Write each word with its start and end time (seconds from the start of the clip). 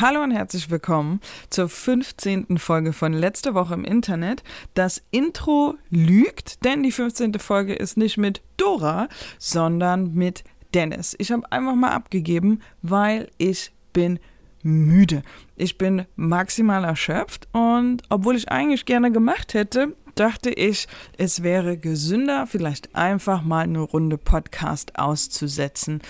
Hallo 0.00 0.22
und 0.22 0.30
herzlich 0.30 0.70
willkommen 0.70 1.20
zur 1.50 1.68
15. 1.68 2.56
Folge 2.56 2.94
von 2.94 3.12
Letzte 3.12 3.52
Woche 3.52 3.74
im 3.74 3.84
Internet. 3.84 4.42
Das 4.72 5.02
Intro 5.10 5.74
lügt, 5.90 6.64
denn 6.64 6.82
die 6.82 6.90
15. 6.90 7.34
Folge 7.34 7.74
ist 7.74 7.98
nicht 7.98 8.16
mit 8.16 8.40
Dora, 8.56 9.08
sondern 9.38 10.14
mit 10.14 10.44
Dennis. 10.72 11.14
Ich 11.18 11.30
habe 11.30 11.42
einfach 11.52 11.74
mal 11.74 11.90
abgegeben, 11.90 12.62
weil 12.80 13.28
ich 13.36 13.70
bin 13.92 14.18
müde. 14.62 15.22
Ich 15.56 15.76
bin 15.76 16.06
maximal 16.16 16.84
erschöpft 16.84 17.46
und 17.52 18.02
obwohl 18.08 18.36
ich 18.36 18.50
eigentlich 18.50 18.86
gerne 18.86 19.12
gemacht 19.12 19.52
hätte, 19.52 19.94
dachte 20.14 20.50
ich, 20.50 20.88
es 21.16 21.42
wäre 21.42 21.76
gesünder, 21.76 22.46
vielleicht 22.46 22.94
einfach 22.94 23.42
mal 23.42 23.64
eine 23.64 23.80
Runde 23.80 24.18
Podcast 24.18 24.98
auszusetzen. 24.98 26.00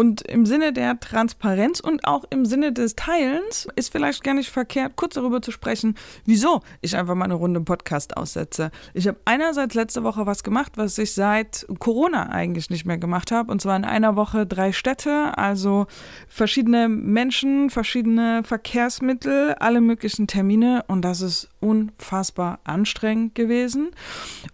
Und 0.00 0.22
im 0.22 0.46
Sinne 0.46 0.72
der 0.72 0.98
Transparenz 0.98 1.78
und 1.78 2.06
auch 2.06 2.24
im 2.30 2.46
Sinne 2.46 2.72
des 2.72 2.96
Teilens 2.96 3.68
ist 3.76 3.92
vielleicht 3.92 4.24
gar 4.24 4.32
nicht 4.32 4.48
verkehrt, 4.48 4.96
kurz 4.96 5.12
darüber 5.12 5.42
zu 5.42 5.50
sprechen, 5.50 5.94
wieso 6.24 6.62
ich 6.80 6.96
einfach 6.96 7.14
mal 7.14 7.26
eine 7.26 7.34
Runde 7.34 7.60
Podcast 7.60 8.16
aussetze. 8.16 8.70
Ich 8.94 9.06
habe 9.06 9.20
einerseits 9.26 9.74
letzte 9.74 10.02
Woche 10.02 10.24
was 10.24 10.42
gemacht, 10.42 10.72
was 10.76 10.96
ich 10.96 11.12
seit 11.12 11.66
Corona 11.80 12.30
eigentlich 12.30 12.70
nicht 12.70 12.86
mehr 12.86 12.96
gemacht 12.96 13.30
habe. 13.30 13.52
Und 13.52 13.60
zwar 13.60 13.76
in 13.76 13.84
einer 13.84 14.16
Woche 14.16 14.46
drei 14.46 14.72
Städte, 14.72 15.36
also 15.36 15.86
verschiedene 16.28 16.88
Menschen, 16.88 17.68
verschiedene 17.68 18.42
Verkehrsmittel, 18.42 19.52
alle 19.60 19.82
möglichen 19.82 20.26
Termine. 20.26 20.82
Und 20.88 21.02
das 21.02 21.20
ist 21.20 21.49
unfassbar 21.60 22.58
anstrengend 22.64 23.34
gewesen. 23.34 23.90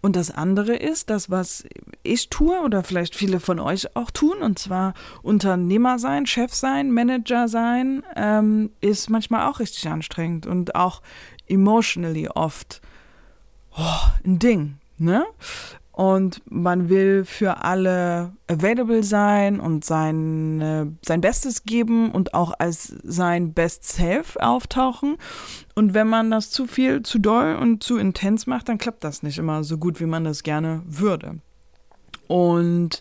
Und 0.03 0.17
das 0.17 0.31
andere 0.31 0.77
ist, 0.77 1.11
das, 1.11 1.31
was 1.31 1.65
ich 2.03 2.29
tue 2.29 2.61
oder 2.61 2.83
vielleicht 2.83 3.15
viele 3.15 3.41
von 3.41 3.61
euch 3.61 3.97
auch 3.97 4.11
tun, 4.11 4.39
und 4.43 4.59
zwar 4.59 4.95
Unternehmer 5.23 5.99
sein, 5.99 6.27
Chef 6.27 6.53
sein, 6.53 6.91
Manager 6.91 7.49
sein, 7.49 8.03
ähm, 8.17 8.71
ist 8.81 9.09
manchmal 9.09 9.49
auch 9.49 9.61
richtig 9.61 9.89
anstrengend 9.89 10.47
und 10.47 10.75
auch 10.75 11.03
emotionally 11.47 12.29
oft 12.29 12.81
oh, 13.77 14.11
ein 14.25 14.39
Ding, 14.39 14.79
ne? 14.99 15.25
Und 15.97 16.43
man 16.51 16.91
will 16.91 17.25
für 17.25 17.65
alle 17.65 18.35
available 18.49 19.03
sein 19.03 19.59
und 19.59 19.83
sein, 19.83 20.99
sein 21.03 21.21
Bestes 21.23 21.65
geben 21.65 22.13
und 22.13 22.35
auch 22.35 22.53
als 22.59 22.95
sein 23.03 23.55
Best 23.55 23.85
Self 23.85 24.37
auftauchen. 24.37 25.17
Und 25.75 25.95
wenn 25.95 26.07
man 26.07 26.31
das 26.31 26.51
zu 26.51 26.67
viel, 26.67 27.01
zu 27.01 27.19
doll 27.19 27.57
und 27.57 27.83
zu 27.83 27.97
intens 27.97 28.47
macht, 28.47 28.69
dann 28.69 28.77
klappt 28.77 29.05
das 29.05 29.23
nicht 29.23 29.39
immer 29.39 29.65
so 29.65 29.79
gut, 29.79 29.99
wie 29.99 30.05
man 30.05 30.25
das 30.25 30.43
gerne 30.43 30.83
würde. 30.85 31.41
Und 32.29 33.01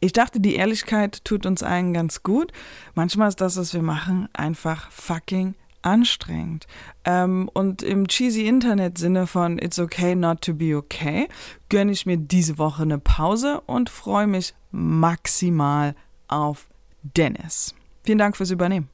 ich 0.00 0.12
dachte, 0.12 0.40
die 0.40 0.56
Ehrlichkeit 0.56 1.24
tut 1.24 1.46
uns 1.46 1.62
allen 1.62 1.94
ganz 1.94 2.22
gut. 2.22 2.52
Manchmal 2.94 3.28
ist 3.28 3.40
das, 3.40 3.56
was 3.56 3.72
wir 3.72 3.80
machen, 3.80 4.28
einfach 4.34 4.90
fucking 4.90 5.54
anstrengend. 5.84 6.66
Ähm, 7.04 7.48
und 7.52 7.82
im 7.82 8.08
cheesy 8.08 8.46
Internet-Sinne 8.46 9.26
von 9.26 9.58
It's 9.58 9.78
okay 9.78 10.14
not 10.14 10.40
to 10.42 10.54
be 10.54 10.76
okay, 10.76 11.28
gönne 11.68 11.92
ich 11.92 12.06
mir 12.06 12.16
diese 12.16 12.58
Woche 12.58 12.82
eine 12.82 12.98
Pause 12.98 13.60
und 13.66 13.90
freue 13.90 14.26
mich 14.26 14.54
maximal 14.70 15.94
auf 16.28 16.66
Dennis. 17.02 17.74
Vielen 18.02 18.18
Dank 18.18 18.36
fürs 18.36 18.50
Übernehmen. 18.50 18.88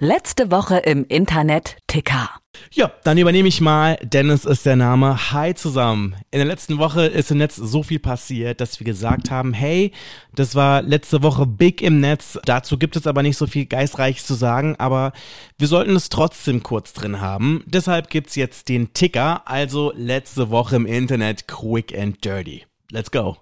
Letzte 0.00 0.52
Woche 0.52 0.76
im 0.76 1.04
Internet 1.08 1.76
Ticker. 1.88 2.30
Ja, 2.70 2.92
dann 3.02 3.18
übernehme 3.18 3.48
ich 3.48 3.60
mal. 3.60 3.98
Dennis 4.04 4.44
ist 4.44 4.64
der 4.64 4.76
Name. 4.76 5.32
Hi 5.32 5.54
zusammen. 5.54 6.14
In 6.30 6.38
der 6.38 6.46
letzten 6.46 6.78
Woche 6.78 7.06
ist 7.06 7.32
im 7.32 7.38
Netz 7.38 7.56
so 7.56 7.82
viel 7.82 7.98
passiert, 7.98 8.60
dass 8.60 8.78
wir 8.78 8.84
gesagt 8.84 9.32
haben, 9.32 9.52
hey, 9.52 9.90
das 10.36 10.54
war 10.54 10.82
letzte 10.82 11.24
Woche 11.24 11.46
big 11.46 11.82
im 11.82 11.98
Netz. 11.98 12.38
Dazu 12.44 12.78
gibt 12.78 12.94
es 12.94 13.08
aber 13.08 13.24
nicht 13.24 13.36
so 13.36 13.48
viel 13.48 13.66
Geistreiches 13.66 14.24
zu 14.24 14.34
sagen, 14.34 14.76
aber 14.78 15.10
wir 15.58 15.66
sollten 15.66 15.96
es 15.96 16.10
trotzdem 16.10 16.62
kurz 16.62 16.92
drin 16.92 17.20
haben. 17.20 17.64
Deshalb 17.66 18.08
gibt's 18.08 18.36
jetzt 18.36 18.68
den 18.68 18.94
Ticker, 18.94 19.48
also 19.48 19.92
letzte 19.96 20.50
Woche 20.50 20.76
im 20.76 20.86
Internet 20.86 21.48
quick 21.48 21.92
and 21.98 22.24
dirty. 22.24 22.66
Let's 22.92 23.10
go. 23.10 23.38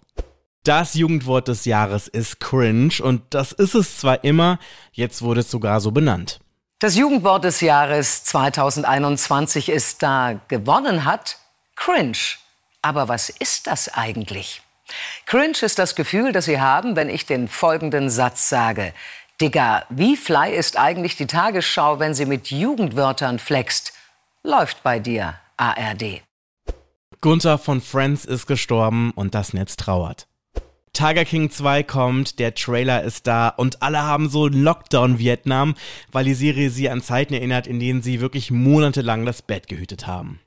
Das 0.65 0.95
Jugendwort 0.95 1.49
des 1.49 1.67
Jahres 1.67 2.09
ist 2.09 2.41
cringe 2.41 2.95
und 3.03 3.21
das 3.29 3.53
ist 3.53 3.75
es 3.75 3.99
zwar 3.99 4.25
immer, 4.25 4.59
jetzt 4.93 5.21
wurde 5.21 5.41
es 5.41 5.51
sogar 5.51 5.83
so 5.83 5.91
benannt. 5.91 6.41
Das 6.79 6.95
Jugendwort 6.95 7.43
des 7.45 7.63
Jahres 7.63 8.23
2021 8.25 9.71
ist 9.71 10.03
da. 10.03 10.39
Gewonnen 10.49 11.07
hat 11.07 11.39
Cringe. 11.75 12.19
Aber 12.83 13.09
was 13.09 13.31
ist 13.31 13.67
das 13.67 13.89
eigentlich? 13.95 14.61
Cringe 15.25 15.57
ist 15.63 15.79
das 15.79 15.95
Gefühl, 15.95 16.33
das 16.33 16.45
Sie 16.45 16.61
haben, 16.61 16.95
wenn 16.95 17.09
ich 17.09 17.25
den 17.25 17.49
folgenden 17.49 18.11
Satz 18.11 18.51
sage. 18.51 18.93
Digga, 19.41 19.85
wie 19.89 20.19
fly 20.19 20.55
ist 20.55 20.79
eigentlich 20.79 21.17
die 21.17 21.27
Tagesschau, 21.27 21.99
wenn 21.99 22.13
sie 22.13 22.27
mit 22.27 22.51
Jugendwörtern 22.51 23.39
flext? 23.39 23.95
Läuft 24.43 24.83
bei 24.83 24.99
dir, 24.99 25.41
ARD. 25.57 26.21
Gunther 27.23 27.57
von 27.57 27.81
Friends 27.81 28.27
ist 28.27 28.47
gestorben 28.47 29.13
und 29.13 29.35
das 29.35 29.55
Netz 29.55 29.77
trauert. 29.77 30.27
Tiger 30.97 31.27
King 31.27 31.51
2 31.51 31.83
kommt, 31.83 32.39
der 32.39 32.55
Trailer 32.55 33.03
ist 33.03 33.27
da 33.27 33.51
und 33.51 33.83
alle 33.83 34.03
haben 34.03 34.31
so 34.31 34.47
Lockdown 34.47 35.19
Vietnam, 35.19 35.75
weil 36.11 36.25
die 36.25 36.33
Serie 36.33 36.71
sie 36.71 36.89
an 36.89 37.03
Zeiten 37.03 37.35
erinnert, 37.35 37.67
in 37.67 37.79
denen 37.79 38.01
sie 38.01 38.23
wirklich 38.23 38.51
monatelang 38.51 39.27
das 39.27 39.43
Bett 39.43 39.69
gehütet 39.69 40.07
haben. 40.07 40.41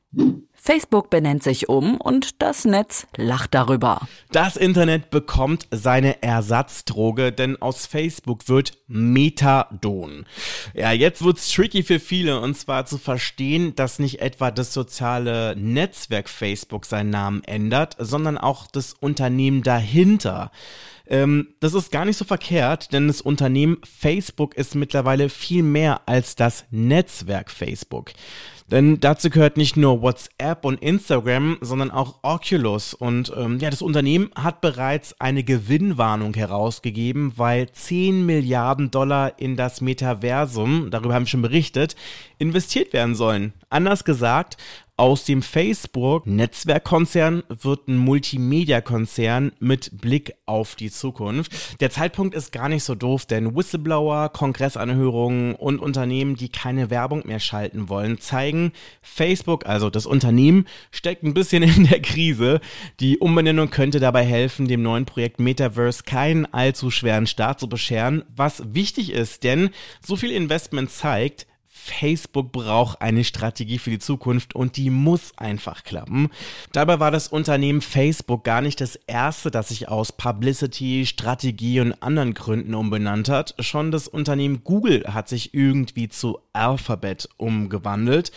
Facebook 0.61 1.09
benennt 1.09 1.41
sich 1.41 1.69
um 1.69 1.97
und 1.97 2.41
das 2.41 2.65
Netz 2.65 3.07
lacht 3.15 3.53
darüber. 3.53 4.07
Das 4.31 4.57
Internet 4.57 5.09
bekommt 5.09 5.67
seine 5.71 6.21
Ersatzdroge, 6.21 7.31
denn 7.31 7.61
aus 7.61 7.85
Facebook 7.85 8.49
wird 8.49 8.73
Methadon. 8.87 10.25
Ja, 10.73 10.91
jetzt 10.91 11.23
wird's 11.23 11.51
tricky 11.51 11.83
für 11.83 11.99
viele 11.99 12.41
und 12.41 12.55
zwar 12.55 12.85
zu 12.85 12.97
verstehen, 12.97 13.75
dass 13.75 13.99
nicht 13.99 14.21
etwa 14.21 14.51
das 14.51 14.73
soziale 14.73 15.55
Netzwerk 15.55 16.27
Facebook 16.27 16.85
seinen 16.85 17.09
Namen 17.09 17.43
ändert, 17.45 17.95
sondern 17.97 18.37
auch 18.37 18.67
das 18.67 18.93
Unternehmen 18.93 19.63
dahinter. 19.63 20.51
Ähm, 21.07 21.47
das 21.59 21.73
ist 21.73 21.91
gar 21.91 22.05
nicht 22.05 22.17
so 22.17 22.25
verkehrt, 22.25 22.93
denn 22.93 23.07
das 23.07 23.21
Unternehmen 23.21 23.77
Facebook 23.83 24.55
ist 24.55 24.75
mittlerweile 24.75 25.29
viel 25.29 25.63
mehr 25.63 26.01
als 26.05 26.35
das 26.35 26.65
Netzwerk 26.69 27.49
Facebook. 27.49 28.11
Denn 28.71 28.99
dazu 28.99 29.29
gehört 29.29 29.57
nicht 29.57 29.77
nur 29.77 30.01
WhatsApp 30.01 30.63
und 30.63 30.81
Instagram, 30.81 31.57
sondern 31.61 31.89
auch 31.89 32.19
Oculus. 32.21 32.93
Und 32.93 33.33
ähm, 33.35 33.57
ja, 33.59 33.69
das 33.71 33.81
Unternehmen 33.81 34.29
hat 34.35 34.61
bereits 34.61 35.19
eine 35.19 35.43
Gewinnwarnung 35.43 36.35
herausgegeben, 36.35 37.33
weil 37.35 37.71
10 37.71 38.25
Milliarden 38.25 38.91
Dollar 38.91 39.39
in 39.39 39.55
das 39.55 39.81
Metaversum, 39.81 40.91
darüber 40.91 41.15
haben 41.15 41.23
wir 41.23 41.29
schon 41.29 41.41
berichtet, 41.41 41.95
investiert 42.37 42.93
werden 42.93 43.15
sollen. 43.15 43.53
Anders 43.69 44.03
gesagt, 44.03 44.57
aus 44.99 45.23
dem 45.23 45.41
Facebook-Netzwerkkonzern 45.41 47.43
wird 47.47 47.87
ein 47.87 47.97
Multimedia-Konzern 47.97 49.53
mit 49.59 50.01
Blick 50.01 50.33
auf 50.45 50.75
die 50.75 50.91
Zukunft. 50.91 51.79
Der 51.79 51.89
Zeitpunkt 51.89 52.35
ist 52.35 52.51
gar 52.51 52.67
nicht 52.67 52.83
so 52.83 52.95
doof, 52.95 53.25
denn 53.25 53.55
Whistleblower, 53.55 54.27
Kongressanhörungen 54.27 55.55
und 55.55 55.79
Unternehmen, 55.79 56.35
die 56.35 56.49
keine 56.49 56.89
Werbung 56.89 57.25
mehr 57.25 57.39
schalten 57.39 57.87
wollen, 57.87 58.19
zeigen, 58.19 58.73
Facebook, 59.01 59.65
also 59.65 59.89
das 59.89 60.05
Unternehmen, 60.05 60.67
steckt 60.91 61.23
ein 61.23 61.33
bisschen 61.33 61.63
in 61.63 61.87
der 61.87 62.01
Krise. 62.01 62.59
Die 62.99 63.19
Umbenennung 63.19 63.69
könnte 63.69 64.01
dabei 64.01 64.25
helfen, 64.25 64.67
dem 64.67 64.81
neuen 64.81 65.05
Projekt 65.05 65.39
Metaverse 65.39 66.03
keinen 66.03 66.45
allzu 66.53 66.91
schweren 66.91 67.25
Start 67.25 67.61
zu 67.61 67.69
bescheren, 67.69 68.25
was 68.35 68.73
wichtig 68.73 69.13
ist, 69.13 69.45
denn 69.45 69.69
so 70.05 70.17
viel 70.17 70.31
Investment 70.31 70.91
zeigt, 70.91 71.47
Facebook 71.81 72.51
braucht 72.51 73.01
eine 73.01 73.23
Strategie 73.23 73.79
für 73.79 73.89
die 73.89 73.99
Zukunft 73.99 74.53
und 74.53 74.77
die 74.77 74.89
muss 74.89 75.31
einfach 75.37 75.83
klappen. 75.83 76.29
Dabei 76.73 76.99
war 76.99 77.09
das 77.09 77.29
Unternehmen 77.29 77.81
Facebook 77.81 78.43
gar 78.43 78.61
nicht 78.61 78.81
das 78.81 78.95
erste, 79.07 79.49
das 79.49 79.69
sich 79.69 79.87
aus 79.87 80.11
Publicity, 80.11 81.05
Strategie 81.05 81.79
und 81.79 82.03
anderen 82.03 82.33
Gründen 82.33 82.75
umbenannt 82.75 83.29
hat. 83.29 83.55
Schon 83.59 83.91
das 83.91 84.07
Unternehmen 84.07 84.63
Google 84.63 85.05
hat 85.13 85.29
sich 85.29 85.53
irgendwie 85.53 86.09
zu 86.09 86.39
Alphabet 86.53 87.29
umgewandelt. 87.37 88.31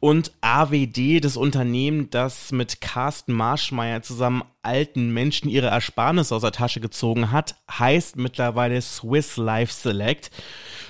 Und 0.00 0.32
AWD, 0.40 1.20
das 1.20 1.36
Unternehmen, 1.36 2.10
das 2.10 2.52
mit 2.52 2.80
Carsten 2.80 3.32
Marschmeier 3.32 4.02
zusammen 4.02 4.42
alten 4.62 5.10
Menschen 5.10 5.48
ihre 5.48 5.68
Ersparnisse 5.68 6.34
aus 6.34 6.42
der 6.42 6.52
Tasche 6.52 6.80
gezogen 6.80 7.30
hat, 7.30 7.54
heißt 7.70 8.16
mittlerweile 8.16 8.80
Swiss 8.82 9.36
Life 9.36 9.72
Select. 9.72 10.30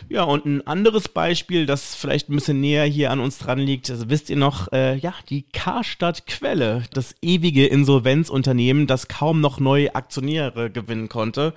Ja, 0.08 0.22
und 0.22 0.46
ein 0.46 0.66
anderes 0.66 1.08
Beispiel, 1.08 1.66
das 1.66 1.94
vielleicht 1.94 2.28
ein 2.28 2.36
bisschen 2.36 2.60
näher 2.60 2.84
hier 2.84 3.10
an 3.10 3.20
uns 3.20 3.38
dran 3.38 3.58
liegt, 3.58 3.92
wisst 4.08 4.30
ihr 4.30 4.36
noch, 4.36 4.72
äh, 4.72 4.96
ja, 4.96 5.14
die 5.28 5.42
Karstadt 5.42 6.26
Quelle, 6.26 6.84
das 6.92 7.14
ewige 7.22 7.66
Insolvenzunternehmen, 7.66 8.86
das 8.86 9.08
kaum 9.08 9.40
noch 9.40 9.60
neue 9.60 9.94
Aktionäre 9.94 10.70
gewinnen 10.70 11.08
konnte. 11.08 11.54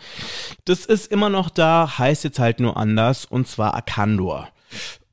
Das 0.65 0.85
ist 0.85 1.11
immer 1.11 1.29
noch 1.29 1.49
da, 1.49 1.97
heißt 1.97 2.23
jetzt 2.23 2.39
halt 2.39 2.59
nur 2.59 2.77
anders, 2.77 3.25
und 3.25 3.47
zwar 3.47 3.75
Akandor. 3.75 4.49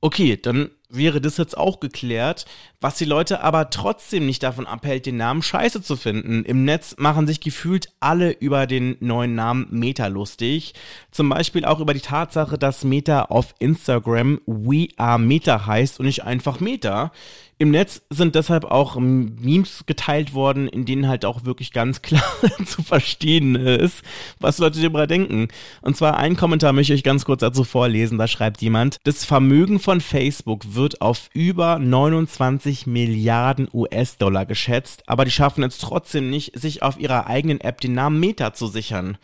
Okay, 0.07 0.39
dann 0.41 0.71
wäre 0.89 1.21
das 1.21 1.37
jetzt 1.37 1.59
auch 1.59 1.81
geklärt, 1.81 2.47
was 2.81 2.97
die 2.97 3.05
Leute 3.05 3.43
aber 3.43 3.71
trotzdem 3.71 4.25
nicht 4.25 4.41
davon 4.45 4.65
abhält, 4.65 5.05
den 5.05 5.17
Namen 5.17 5.43
scheiße 5.43 5.83
zu 5.83 5.97
finden. 5.97 6.45
Im 6.45 6.65
Netz 6.65 6.95
machen 6.97 7.27
sich 7.27 7.41
gefühlt 7.41 7.89
alle 7.99 8.31
über 8.31 8.69
den 8.69 8.97
neuen 9.01 9.35
Namen 9.35 9.67
Meta 9.71 10.07
lustig. 10.07 10.75
Zum 11.11 11.29
Beispiel 11.29 11.65
auch 11.65 11.81
über 11.81 11.93
die 11.93 11.99
Tatsache, 11.99 12.57
dass 12.57 12.85
Meta 12.85 13.23
auf 13.23 13.57
Instagram 13.59 14.41
We 14.47 14.87
Are 14.97 15.19
Meta 15.19 15.67
heißt 15.67 15.99
und 15.99 16.07
nicht 16.07 16.23
einfach 16.23 16.61
Meta. 16.61 17.11
Im 17.59 17.71
Netz 17.71 18.03
sind 18.11 18.35
deshalb 18.35 18.67
auch 18.67 18.97
Memes 18.97 19.85
geteilt 19.87 20.35
worden, 20.35 20.69
in 20.69 20.85
denen 20.85 21.09
halt 21.09 21.25
auch 21.25 21.47
wirklich 21.47 21.73
ganz 21.73 22.03
klar 22.03 22.23
zu 22.67 22.83
verstehen 22.83 23.55
ist, 23.55 24.03
was 24.41 24.59
Leute 24.59 24.79
darüber 24.79 25.07
denken. 25.07 25.49
Und 25.81 25.97
zwar 25.97 26.19
ein 26.19 26.37
Kommentar 26.37 26.75
möchte 26.75 26.93
ich 26.93 26.99
euch 26.99 27.05
ganz 27.05 27.25
kurz 27.25 27.41
dazu 27.41 27.65
vorlesen. 27.65 28.19
Da 28.19 28.29
schreibt 28.29 28.61
jemand, 28.61 28.99
das 29.05 29.25
Vermögen 29.25 29.81
von 29.81 30.03
Facebook 30.03 30.75
wird 30.75 31.01
auf 31.01 31.31
über 31.33 31.79
29 31.79 32.87
Milliarden 32.87 33.69
US-Dollar 33.73 34.45
geschätzt, 34.45 35.05
aber 35.07 35.25
die 35.25 35.31
schaffen 35.31 35.65
es 35.65 35.79
trotzdem 35.79 36.29
nicht, 36.29 36.59
sich 36.61 36.83
auf 36.83 37.01
ihrer 37.01 37.27
eigenen 37.27 37.63
App 37.63 37.81
den 37.81 37.95
Namen 37.95 38.21
Meta 38.21 38.53
zu 38.53 38.67
sichern. 38.67 39.17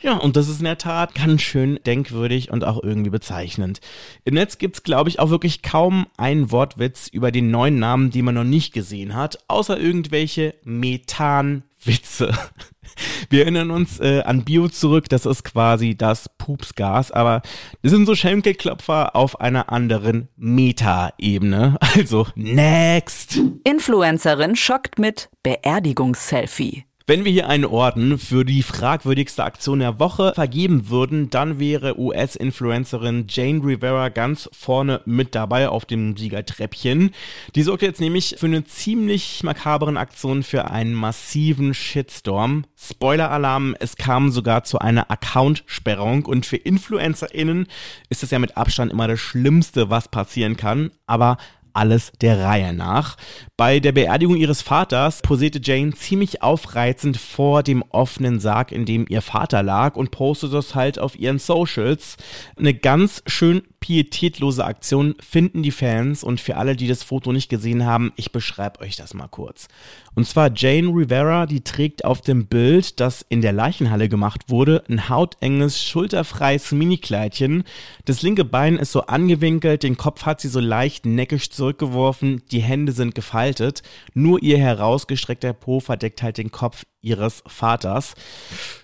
Ja, 0.00 0.16
und 0.18 0.36
das 0.36 0.48
ist 0.48 0.58
in 0.58 0.66
der 0.66 0.78
Tat 0.78 1.16
ganz 1.16 1.42
schön 1.42 1.80
denkwürdig 1.84 2.52
und 2.52 2.62
auch 2.62 2.80
irgendwie 2.80 3.10
bezeichnend. 3.10 3.80
Im 4.24 4.34
Netz 4.34 4.58
gibt's, 4.58 4.84
glaube 4.84 5.10
ich, 5.10 5.18
auch 5.18 5.30
wirklich 5.30 5.62
kaum 5.62 6.06
einen 6.16 6.52
Wortwitz 6.52 7.08
über 7.08 7.32
den 7.32 7.55
neuen 7.56 7.78
Namen, 7.78 8.10
die 8.10 8.20
man 8.20 8.34
noch 8.34 8.44
nicht 8.44 8.74
gesehen 8.74 9.14
hat, 9.14 9.38
außer 9.48 9.78
irgendwelche 9.78 10.54
Methanwitze. 10.64 12.32
Wir 13.30 13.42
erinnern 13.42 13.70
uns 13.70 13.98
äh, 13.98 14.22
an 14.24 14.44
Bio 14.44 14.68
zurück, 14.68 15.08
das 15.08 15.26
ist 15.26 15.42
quasi 15.42 15.96
das 15.96 16.28
Pupsgas, 16.38 17.12
aber 17.12 17.40
das 17.82 17.92
sind 17.92 18.06
so 18.06 18.14
Schenkelklopfer 18.14 19.16
auf 19.16 19.40
einer 19.40 19.72
anderen 19.72 20.28
Meta-Ebene. 20.36 21.78
Also, 21.96 22.26
next! 22.34 23.40
Influencerin 23.64 24.54
schockt 24.54 24.98
mit 24.98 25.30
Beerdigungsselfie. 25.42 26.84
Wenn 27.08 27.24
wir 27.24 27.30
hier 27.30 27.48
einen 27.48 27.66
Orden 27.66 28.18
für 28.18 28.44
die 28.44 28.64
fragwürdigste 28.64 29.44
Aktion 29.44 29.78
der 29.78 30.00
Woche 30.00 30.32
vergeben 30.34 30.88
würden, 30.88 31.30
dann 31.30 31.60
wäre 31.60 32.00
US-Influencerin 32.00 33.26
Jane 33.28 33.62
Rivera 33.62 34.08
ganz 34.08 34.50
vorne 34.52 35.02
mit 35.04 35.36
dabei 35.36 35.68
auf 35.68 35.84
dem 35.84 36.16
Siegertreppchen. 36.16 37.12
Die 37.54 37.62
sorgt 37.62 37.82
jetzt 37.82 38.00
nämlich 38.00 38.34
für 38.40 38.46
eine 38.46 38.64
ziemlich 38.64 39.44
makaberen 39.44 39.96
Aktion 39.96 40.42
für 40.42 40.68
einen 40.72 40.94
massiven 40.94 41.74
Shitstorm. 41.74 42.64
Spoiler-Alarm, 42.76 43.76
es 43.78 43.94
kam 43.94 44.32
sogar 44.32 44.64
zu 44.64 44.80
einer 44.80 45.08
Account-Sperrung 45.08 46.24
und 46.24 46.44
für 46.44 46.56
InfluencerInnen 46.56 47.68
ist 48.08 48.24
es 48.24 48.32
ja 48.32 48.40
mit 48.40 48.56
Abstand 48.56 48.90
immer 48.90 49.06
das 49.06 49.20
Schlimmste, 49.20 49.90
was 49.90 50.08
passieren 50.08 50.56
kann. 50.56 50.90
Aber 51.06 51.36
alles 51.76 52.12
der 52.20 52.40
Reihe 52.40 52.72
nach. 52.72 53.16
Bei 53.56 53.80
der 53.80 53.92
Beerdigung 53.92 54.36
ihres 54.36 54.62
Vaters 54.62 55.22
posierte 55.22 55.60
Jane 55.62 55.92
ziemlich 55.92 56.42
aufreizend 56.42 57.16
vor 57.16 57.62
dem 57.62 57.82
offenen 57.90 58.40
Sarg, 58.40 58.72
in 58.72 58.84
dem 58.84 59.06
ihr 59.08 59.22
Vater 59.22 59.62
lag 59.62 59.96
und 59.96 60.10
postete 60.10 60.52
das 60.52 60.74
halt 60.74 60.98
auf 60.98 61.18
ihren 61.18 61.38
Socials. 61.38 62.16
Eine 62.56 62.74
ganz 62.74 63.22
schön 63.26 63.62
pietätlose 63.86 64.64
Aktion 64.64 65.14
finden 65.20 65.62
die 65.62 65.70
Fans 65.70 66.24
und 66.24 66.40
für 66.40 66.56
alle, 66.56 66.74
die 66.74 66.88
das 66.88 67.04
Foto 67.04 67.32
nicht 67.32 67.48
gesehen 67.48 67.86
haben, 67.86 68.12
ich 68.16 68.32
beschreibe 68.32 68.80
euch 68.80 68.96
das 68.96 69.14
mal 69.14 69.28
kurz. 69.28 69.68
Und 70.16 70.26
zwar 70.26 70.50
Jane 70.52 70.88
Rivera, 70.88 71.46
die 71.46 71.60
trägt 71.60 72.04
auf 72.04 72.20
dem 72.20 72.46
Bild, 72.46 72.98
das 72.98 73.24
in 73.28 73.42
der 73.42 73.52
Leichenhalle 73.52 74.08
gemacht 74.08 74.48
wurde, 74.48 74.82
ein 74.88 75.08
hautenges, 75.08 75.84
schulterfreies 75.84 76.72
Minikleidchen. 76.72 77.62
Das 78.04 78.22
linke 78.22 78.44
Bein 78.44 78.76
ist 78.76 78.90
so 78.90 79.02
angewinkelt, 79.02 79.84
den 79.84 79.96
Kopf 79.96 80.26
hat 80.26 80.40
sie 80.40 80.48
so 80.48 80.58
leicht 80.58 81.06
neckisch 81.06 81.50
zurückgeworfen, 81.50 82.42
die 82.50 82.62
Hände 82.62 82.90
sind 82.90 83.14
gefaltet, 83.14 83.84
nur 84.14 84.42
ihr 84.42 84.58
herausgestreckter 84.58 85.52
Po 85.52 85.78
verdeckt 85.78 86.24
halt 86.24 86.38
den 86.38 86.50
Kopf 86.50 86.86
ihres 87.02 87.44
Vaters. 87.46 88.14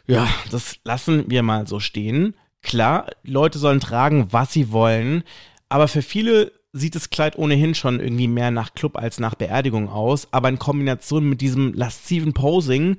Ja, 0.07 0.29
das 0.53 0.77
lassen 0.85 1.25
wir 1.27 1.43
mal 1.43 1.67
so 1.67 1.81
stehen. 1.81 2.37
Klar, 2.63 3.07
Leute 3.25 3.59
sollen 3.59 3.81
tragen, 3.81 4.29
was 4.31 4.53
sie 4.53 4.73
wollen, 4.73 5.25
aber 5.69 5.89
für 5.89 6.03
viele 6.03 6.53
sieht 6.73 6.95
das 6.95 7.11
Kleid 7.11 7.37
ohnehin 7.37 7.75
schon 7.75 8.01
irgendwie 8.01 8.29
mehr 8.29 8.51
nach 8.51 8.75
Club 8.75 8.97
als 8.97 9.21
nach 9.21 9.35
Beerdigung 9.35 9.91
aus, 9.91 10.29
aber 10.31 10.49
in 10.49 10.59
Kombination 10.59 11.29
mit 11.29 11.41
diesem 11.41 11.75
lasziven 11.75 12.33
Posing 12.33 12.97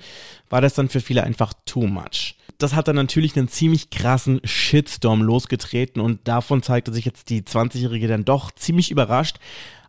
war 0.50 0.62
das 0.62 0.76
dann 0.76 0.90
für 0.90 1.02
viele 1.02 1.24
einfach 1.24 1.54
too 1.66 1.88
much. 1.88 2.36
Das 2.60 2.76
hat 2.76 2.88
dann 2.88 2.96
natürlich 2.96 3.36
einen 3.36 3.48
ziemlich 3.48 3.90
krassen 3.90 4.42
Shitstorm 4.44 5.24
losgetreten 5.24 6.02
und 6.02 6.28
davon 6.28 6.62
zeigte 6.62 6.94
sich 6.94 7.06
jetzt 7.06 7.30
die 7.30 7.42
20-Jährige 7.42 8.08
dann 8.08 8.26
doch 8.26 8.52
ziemlich 8.52 8.92
überrascht, 8.92 9.40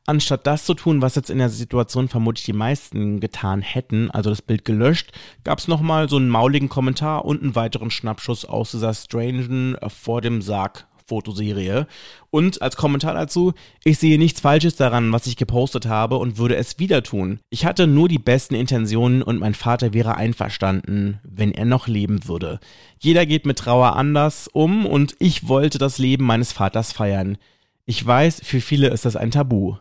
Anstatt 0.06 0.46
das 0.46 0.66
zu 0.66 0.74
tun, 0.74 1.00
was 1.00 1.14
jetzt 1.14 1.30
in 1.30 1.38
der 1.38 1.48
Situation 1.48 2.08
vermutlich 2.08 2.44
die 2.44 2.52
meisten 2.52 3.20
getan 3.20 3.62
hätten, 3.62 4.10
also 4.10 4.28
das 4.28 4.42
Bild 4.42 4.66
gelöscht, 4.66 5.12
gab 5.44 5.58
es 5.58 5.66
nochmal 5.66 6.10
so 6.10 6.16
einen 6.16 6.28
mauligen 6.28 6.68
Kommentar 6.68 7.24
und 7.24 7.42
einen 7.42 7.54
weiteren 7.54 7.90
Schnappschuss 7.90 8.44
aus 8.44 8.72
dieser 8.72 8.92
strangen 8.92 9.76
äh, 9.76 9.88
vor 9.88 10.20
dem 10.20 10.42
Sarg 10.42 10.86
Fotoserie. 11.06 11.86
Und 12.30 12.62
als 12.62 12.76
Kommentar 12.76 13.14
dazu, 13.14 13.52
ich 13.84 13.98
sehe 13.98 14.18
nichts 14.18 14.40
Falsches 14.40 14.76
daran, 14.76 15.12
was 15.12 15.26
ich 15.26 15.36
gepostet 15.36 15.86
habe 15.86 16.16
und 16.16 16.38
würde 16.38 16.56
es 16.56 16.78
wieder 16.78 17.02
tun. 17.02 17.40
Ich 17.50 17.64
hatte 17.64 17.86
nur 17.86 18.08
die 18.08 18.18
besten 18.18 18.54
Intentionen 18.54 19.22
und 19.22 19.38
mein 19.38 19.54
Vater 19.54 19.92
wäre 19.92 20.16
einverstanden, 20.16 21.20
wenn 21.22 21.52
er 21.52 21.64
noch 21.64 21.88
leben 21.88 22.26
würde. 22.26 22.58
Jeder 22.98 23.26
geht 23.26 23.46
mit 23.46 23.58
Trauer 23.58 23.96
anders 23.96 24.48
um 24.52 24.86
und 24.86 25.14
ich 25.18 25.48
wollte 25.48 25.78
das 25.78 25.98
Leben 25.98 26.24
meines 26.24 26.52
Vaters 26.52 26.92
feiern. 26.92 27.38
Ich 27.86 28.04
weiß, 28.04 28.40
für 28.42 28.60
viele 28.62 28.88
ist 28.88 29.04
das 29.04 29.16
ein 29.16 29.30
Tabu. 29.30 29.76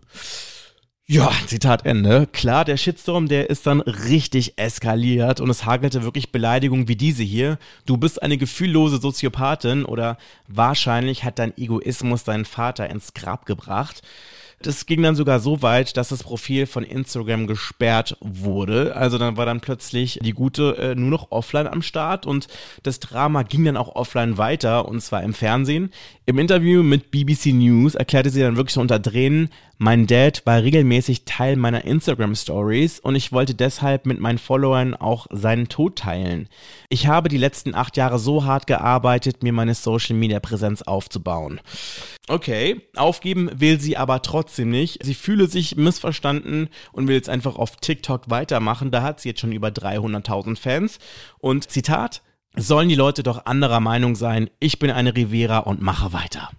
Ja, 1.05 1.31
Zitat 1.47 1.85
Ende. 1.85 2.27
Klar, 2.27 2.65
der 2.65 2.77
Shitstorm, 2.77 3.27
der 3.27 3.50
ist 3.50 3.65
dann 3.67 3.81
richtig 3.81 4.57
eskaliert 4.57 5.39
und 5.39 5.50
es 5.50 5.65
hagelte 5.65 6.03
wirklich 6.03 6.31
Beleidigungen 6.31 6.88
wie 6.88 6.95
diese 6.95 7.23
hier. 7.23 7.57
Du 7.85 7.97
bist 7.97 8.21
eine 8.21 8.38
gefühllose 8.38 9.00
Soziopathin 9.00 9.85
oder 9.85 10.17
wahrscheinlich 10.47 11.23
hat 11.23 11.39
dein 11.39 11.57
Egoismus 11.57 12.23
deinen 12.23 12.45
Vater 12.45 12.89
ins 12.89 13.13
Grab 13.13 13.45
gebracht. 13.45 14.01
Das 14.63 14.86
ging 14.86 15.01
dann 15.04 15.15
sogar 15.15 15.39
so 15.39 15.62
weit, 15.62 15.98
dass 15.98 16.10
das 16.10 16.24
Profil 16.24 16.65
von 16.65 16.83
Instagram 16.83 17.48
gesperrt 17.48 18.17
wurde. 18.22 18.96
Also 18.96 19.17
dann 19.17 19.36
war 19.36 19.46
dann 19.46 19.60
plötzlich 19.60 20.20
die 20.24 20.32
gute 20.32 20.77
äh, 20.77 20.96
nur 20.96 21.10
noch 21.10 21.32
offline 21.32 21.67
am 21.67 21.82
Start 21.82 22.25
und 22.25 22.48
das 22.82 23.00
Drama 23.00 23.43
ging 23.43 23.65
dann 23.65 23.77
auch 23.77 23.96
offline 23.96 24.38
weiter 24.38 24.88
und 24.88 25.01
zwar 25.01 25.22
im 25.22 25.34
Fernsehen. 25.34 25.91
Im 26.25 26.39
Interview 26.39 26.82
mit 26.82 27.12
BBC 27.12 27.48
News 27.48 27.96
erklärte 27.96 28.29
sie 28.29 28.39
dann 28.39 28.55
wirklich 28.55 28.77
unter 28.77 29.01
Tränen, 29.01 29.50
mein 29.83 30.07
Dad 30.07 30.43
war 30.45 30.63
regelmäßig 30.63 31.25
Teil 31.25 31.57
meiner 31.57 31.83
Instagram 31.83 32.35
Stories 32.35 33.01
und 33.01 33.15
ich 33.15 33.33
wollte 33.33 33.53
deshalb 33.53 34.05
mit 34.05 34.17
meinen 34.17 34.37
Followern 34.37 34.93
auch 34.93 35.27
seinen 35.29 35.67
Tod 35.67 35.97
teilen. 35.97 36.47
Ich 36.87 37.07
habe 37.07 37.27
die 37.27 37.37
letzten 37.37 37.75
acht 37.75 37.97
Jahre 37.97 38.17
so 38.17 38.45
hart 38.45 38.65
gearbeitet, 38.65 39.43
mir 39.43 39.51
meine 39.51 39.75
Social 39.75 40.15
Media 40.15 40.39
Präsenz 40.39 40.83
aufzubauen. 40.83 41.59
Okay, 42.29 42.79
aufgeben 42.95 43.51
will 43.55 43.77
sie 43.77 43.97
aber 43.97 44.21
trotzdem 44.21 44.69
nicht. 44.69 45.03
Sie 45.03 45.13
fühle 45.13 45.47
sich 45.47 45.75
missverstanden 45.75 46.69
und 46.93 47.09
will 47.09 47.15
jetzt 47.15 47.27
einfach 47.27 47.57
auf 47.57 47.75
TikTok 47.75 48.29
weitermachen. 48.29 48.89
Da 48.89 49.01
hat 49.01 49.19
sie 49.19 49.29
jetzt 49.29 49.41
schon 49.41 49.51
über 49.51 49.67
300.000 49.67 50.57
Fans. 50.57 50.99
Und 51.39 51.69
Zitat, 51.69 52.21
sollen 52.55 52.89
die 52.89 52.95
Leute 52.95 53.24
doch 53.24 53.45
anderer 53.45 53.79
Meinung 53.79 54.15
sein. 54.15 54.50
Ich 54.60 54.79
bin 54.79 54.91
eine 54.91 55.15
Rivera 55.15 55.60
und 55.60 55.81
mache 55.81 56.13
weiter. 56.13 56.50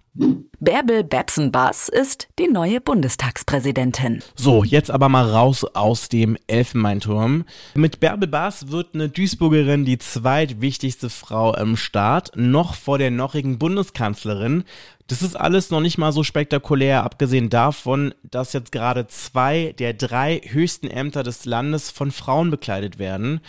Bärbel 0.60 1.02
Babson-Bass 1.02 1.88
ist 1.88 2.28
die 2.38 2.46
neue 2.46 2.80
Bundestagspräsidentin. 2.80 4.22
So, 4.36 4.62
jetzt 4.62 4.90
aber 4.90 5.08
mal 5.08 5.28
raus 5.28 5.64
aus 5.64 6.08
dem 6.08 6.38
Elfenbeinturm. 6.46 7.44
Mit 7.74 8.00
Bärbel 8.00 8.28
Bass 8.28 8.70
wird 8.70 8.94
eine 8.94 9.08
Duisburgerin 9.08 9.84
die 9.84 9.98
zweitwichtigste 9.98 11.10
Frau 11.10 11.54
im 11.56 11.76
Staat, 11.76 12.30
noch 12.36 12.74
vor 12.74 12.98
der 12.98 13.10
nochigen 13.10 13.58
Bundeskanzlerin. 13.58 14.64
Das 15.06 15.20
ist 15.20 15.36
alles 15.36 15.68
noch 15.68 15.80
nicht 15.80 15.98
mal 15.98 16.12
so 16.12 16.22
spektakulär, 16.22 17.04
abgesehen 17.04 17.50
davon, 17.50 18.14
dass 18.22 18.54
jetzt 18.54 18.72
gerade 18.72 19.06
zwei 19.08 19.74
der 19.78 19.92
drei 19.92 20.40
höchsten 20.42 20.86
Ämter 20.86 21.22
des 21.22 21.44
Landes 21.44 21.90
von 21.90 22.10
Frauen 22.10 22.50
bekleidet 22.50 22.98
werden. 22.98 23.40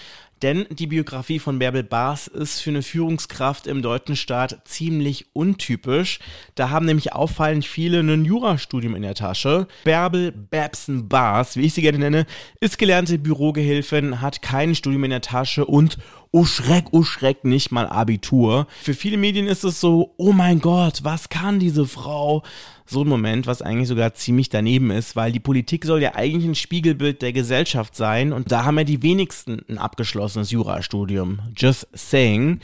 Denn 0.42 0.66
die 0.70 0.88
Biografie 0.88 1.40
von 1.40 1.60
Bärbel 1.60 1.84
Baas 1.84 2.28
ist 2.28 2.62
für 2.62 2.70
eine 2.70 2.82
Führungskraft 2.82 3.68
im 3.68 3.82
deutschen 3.82 4.16
Staat 4.16 4.60
ziemlich 4.66 5.28
untypisch. 5.34 6.20
Da 6.56 6.70
haben 6.70 6.86
nämlich 6.86 7.14
auffallend 7.14 7.66
viele 7.66 8.00
ein 8.00 8.26
Jurastudium 8.26 8.96
in 8.96 9.02
der 9.04 9.16
Tasche. 9.16 9.68
Bärbel 9.84 10.32
Babson 10.32 11.08
Baas, 11.08 11.56
wie 11.56 11.66
ich 11.66 11.74
sie 11.74 11.82
gerne 11.82 12.00
nenne, 12.00 12.26
ist 12.60 12.78
gelernte 12.78 13.18
Bürogehilfin, 13.18 14.22
hat 14.22 14.42
kein 14.42 14.76
Studium 14.76 15.06
in 15.06 15.12
der 15.12 15.22
Tasche 15.22 15.66
und 15.66 15.98
oh 16.32 16.44
Schreck, 16.44 16.88
oh 16.92 17.04
Schreck, 17.04 17.46
nicht 17.46 17.72
mal 17.72 17.88
Abitur. 17.88 18.68
Für 18.82 18.94
viele 18.94 19.16
Medien 19.16 19.48
ist 19.48 19.64
es 19.64 19.80
so, 19.80 20.16
oh 20.18 20.34
mein 20.34 20.60
Gott, 20.60 21.00
was 21.04 21.30
kann 21.30 21.60
diese 21.60 21.86
Frau? 21.86 22.44
So 22.88 23.02
ein 23.02 23.08
Moment, 23.08 23.48
was 23.48 23.64
eigentlich 23.64 23.88
sogar 23.88 24.14
ziemlich 24.14 24.50
daneben 24.50 24.92
ist, 24.92 25.16
weil 25.16 25.32
die 25.32 25.40
Politik 25.40 25.86
soll 25.86 26.02
ja 26.02 26.16
eigentlich 26.16 26.46
ein 26.46 26.56
Spiegelbild 26.56 27.22
der 27.22 27.34
Gesellschaft 27.34 27.96
sein 27.96 28.32
und 28.32 28.52
da 28.52 28.64
haben 28.64 28.78
ja 28.78 28.84
die 28.84 29.02
wenigsten 29.02 29.62
ein 29.68 29.80
abgeschlossenes 29.80 30.52
Jurastudium. 30.52 31.40
Just 31.56 31.88
saying. 31.94 32.60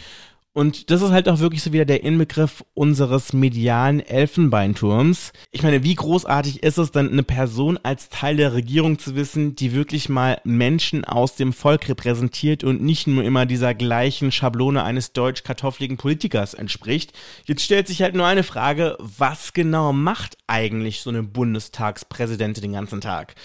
Und 0.54 0.92
das 0.92 1.02
ist 1.02 1.12
halt 1.12 1.30
auch 1.30 1.40
wirklich 1.40 1.64
so 1.64 1.72
wieder 1.72 1.86
der 1.86 2.04
Inbegriff 2.04 2.66
unseres 2.74 3.32
medialen 3.32 4.02
Elfenbeinturms. 4.02 5.32
Ich 5.52 5.64
meine, 5.64 5.84
wie 5.86 5.96
großartig 5.96 6.62
ist 6.62 6.78
es 6.78 6.92
dann, 6.92 7.10
eine 7.10 7.24
Person 7.24 7.80
als 7.84 8.10
Teil 8.10 8.36
der 8.36 8.54
Regierung 8.54 9.00
zu 9.00 9.16
wissen, 9.16 9.56
die 9.56 9.72
wirklich 9.74 10.10
mal 10.10 10.42
Menschen 10.44 11.06
aus 11.06 11.38
dem 11.38 11.54
Volk 11.54 11.88
repräsentiert 11.88 12.66
und 12.66 12.82
nicht 12.82 13.08
nur 13.08 13.24
immer 13.24 13.46
dieser 13.46 13.74
gleichen 13.74 14.34
Schablone 14.34 14.84
eines 14.84 15.14
deutsch-kartoffeligen 15.14 15.96
Politikers 15.96 16.54
entspricht. 16.54 17.14
Jetzt 17.46 17.64
stellt 17.64 17.88
sich 17.88 18.02
halt 18.02 18.16
nur 18.16 18.26
eine 18.26 18.44
Frage, 18.44 18.98
was 19.00 19.54
genau 19.54 19.94
macht 19.94 20.36
eigentlich 20.48 21.00
so 21.00 21.12
eine 21.12 21.24
Bundestagspräsidentin 21.24 22.62
den 22.62 22.74
ganzen 22.74 23.00
Tag? 23.00 23.36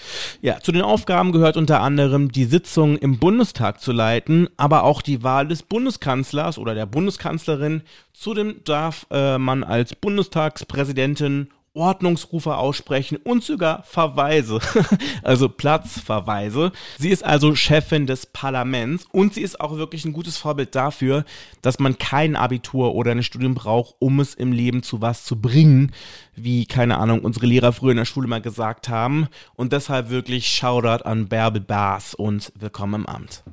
Ja, 0.41 0.59
zu 0.59 0.73
den 0.73 0.81
Aufgaben 0.81 1.31
gehört 1.31 1.55
unter 1.55 1.79
anderem 1.79 2.33
die 2.33 2.43
Sitzung 2.43 2.97
im 2.97 3.17
Bundestag 3.17 3.79
zu 3.79 3.93
leiten, 3.93 4.49
aber 4.57 4.83
auch 4.83 5.01
die 5.01 5.23
Wahl 5.23 5.47
des 5.47 5.63
Bundeskanzlers 5.63 6.57
oder 6.57 6.75
der 6.75 6.96
Bundeskanzlerin. 6.97 7.83
Zudem 8.11 8.61
darf 8.63 9.05
äh, 9.11 9.37
man 9.37 9.63
als 9.63 9.93
Bundestagspräsidentin 9.93 11.49
Ordnungsrufe 11.75 12.55
aussprechen 12.57 13.19
und 13.23 13.43
sogar 13.43 13.83
Verweise, 13.83 14.59
also 15.21 15.47
Platzverweise. 15.47 16.71
Sie 16.97 17.09
ist 17.09 17.23
also 17.23 17.53
Chefin 17.53 18.07
des 18.07 18.25
Parlaments 18.25 19.05
und 19.11 19.35
sie 19.35 19.41
ist 19.41 19.61
auch 19.61 19.77
wirklich 19.77 20.05
ein 20.05 20.13
gutes 20.13 20.37
Vorbild 20.37 20.73
dafür, 20.73 21.23
dass 21.61 21.77
man 21.77 21.99
kein 21.99 22.35
Abitur 22.35 22.95
oder 22.95 23.11
ein 23.11 23.21
Studium 23.21 23.53
braucht, 23.53 23.93
um 23.99 24.19
es 24.19 24.33
im 24.33 24.51
Leben 24.51 24.81
zu 24.81 24.99
was 24.99 25.23
zu 25.23 25.39
bringen, 25.39 25.91
wie, 26.35 26.65
keine 26.65 26.97
Ahnung, 26.97 27.19
unsere 27.19 27.45
Lehrer 27.45 27.73
früher 27.73 27.91
in 27.91 27.97
der 27.97 28.05
Schule 28.05 28.27
mal 28.27 28.41
gesagt 28.41 28.89
haben. 28.89 29.27
Und 29.55 29.71
deshalb 29.71 30.09
wirklich 30.09 30.47
Shoutout 30.47 31.03
an 31.03 31.27
Bärbel 31.27 31.61
Baas 31.61 32.15
und 32.15 32.51
willkommen 32.55 33.01
im 33.01 33.05
Amt. 33.05 33.43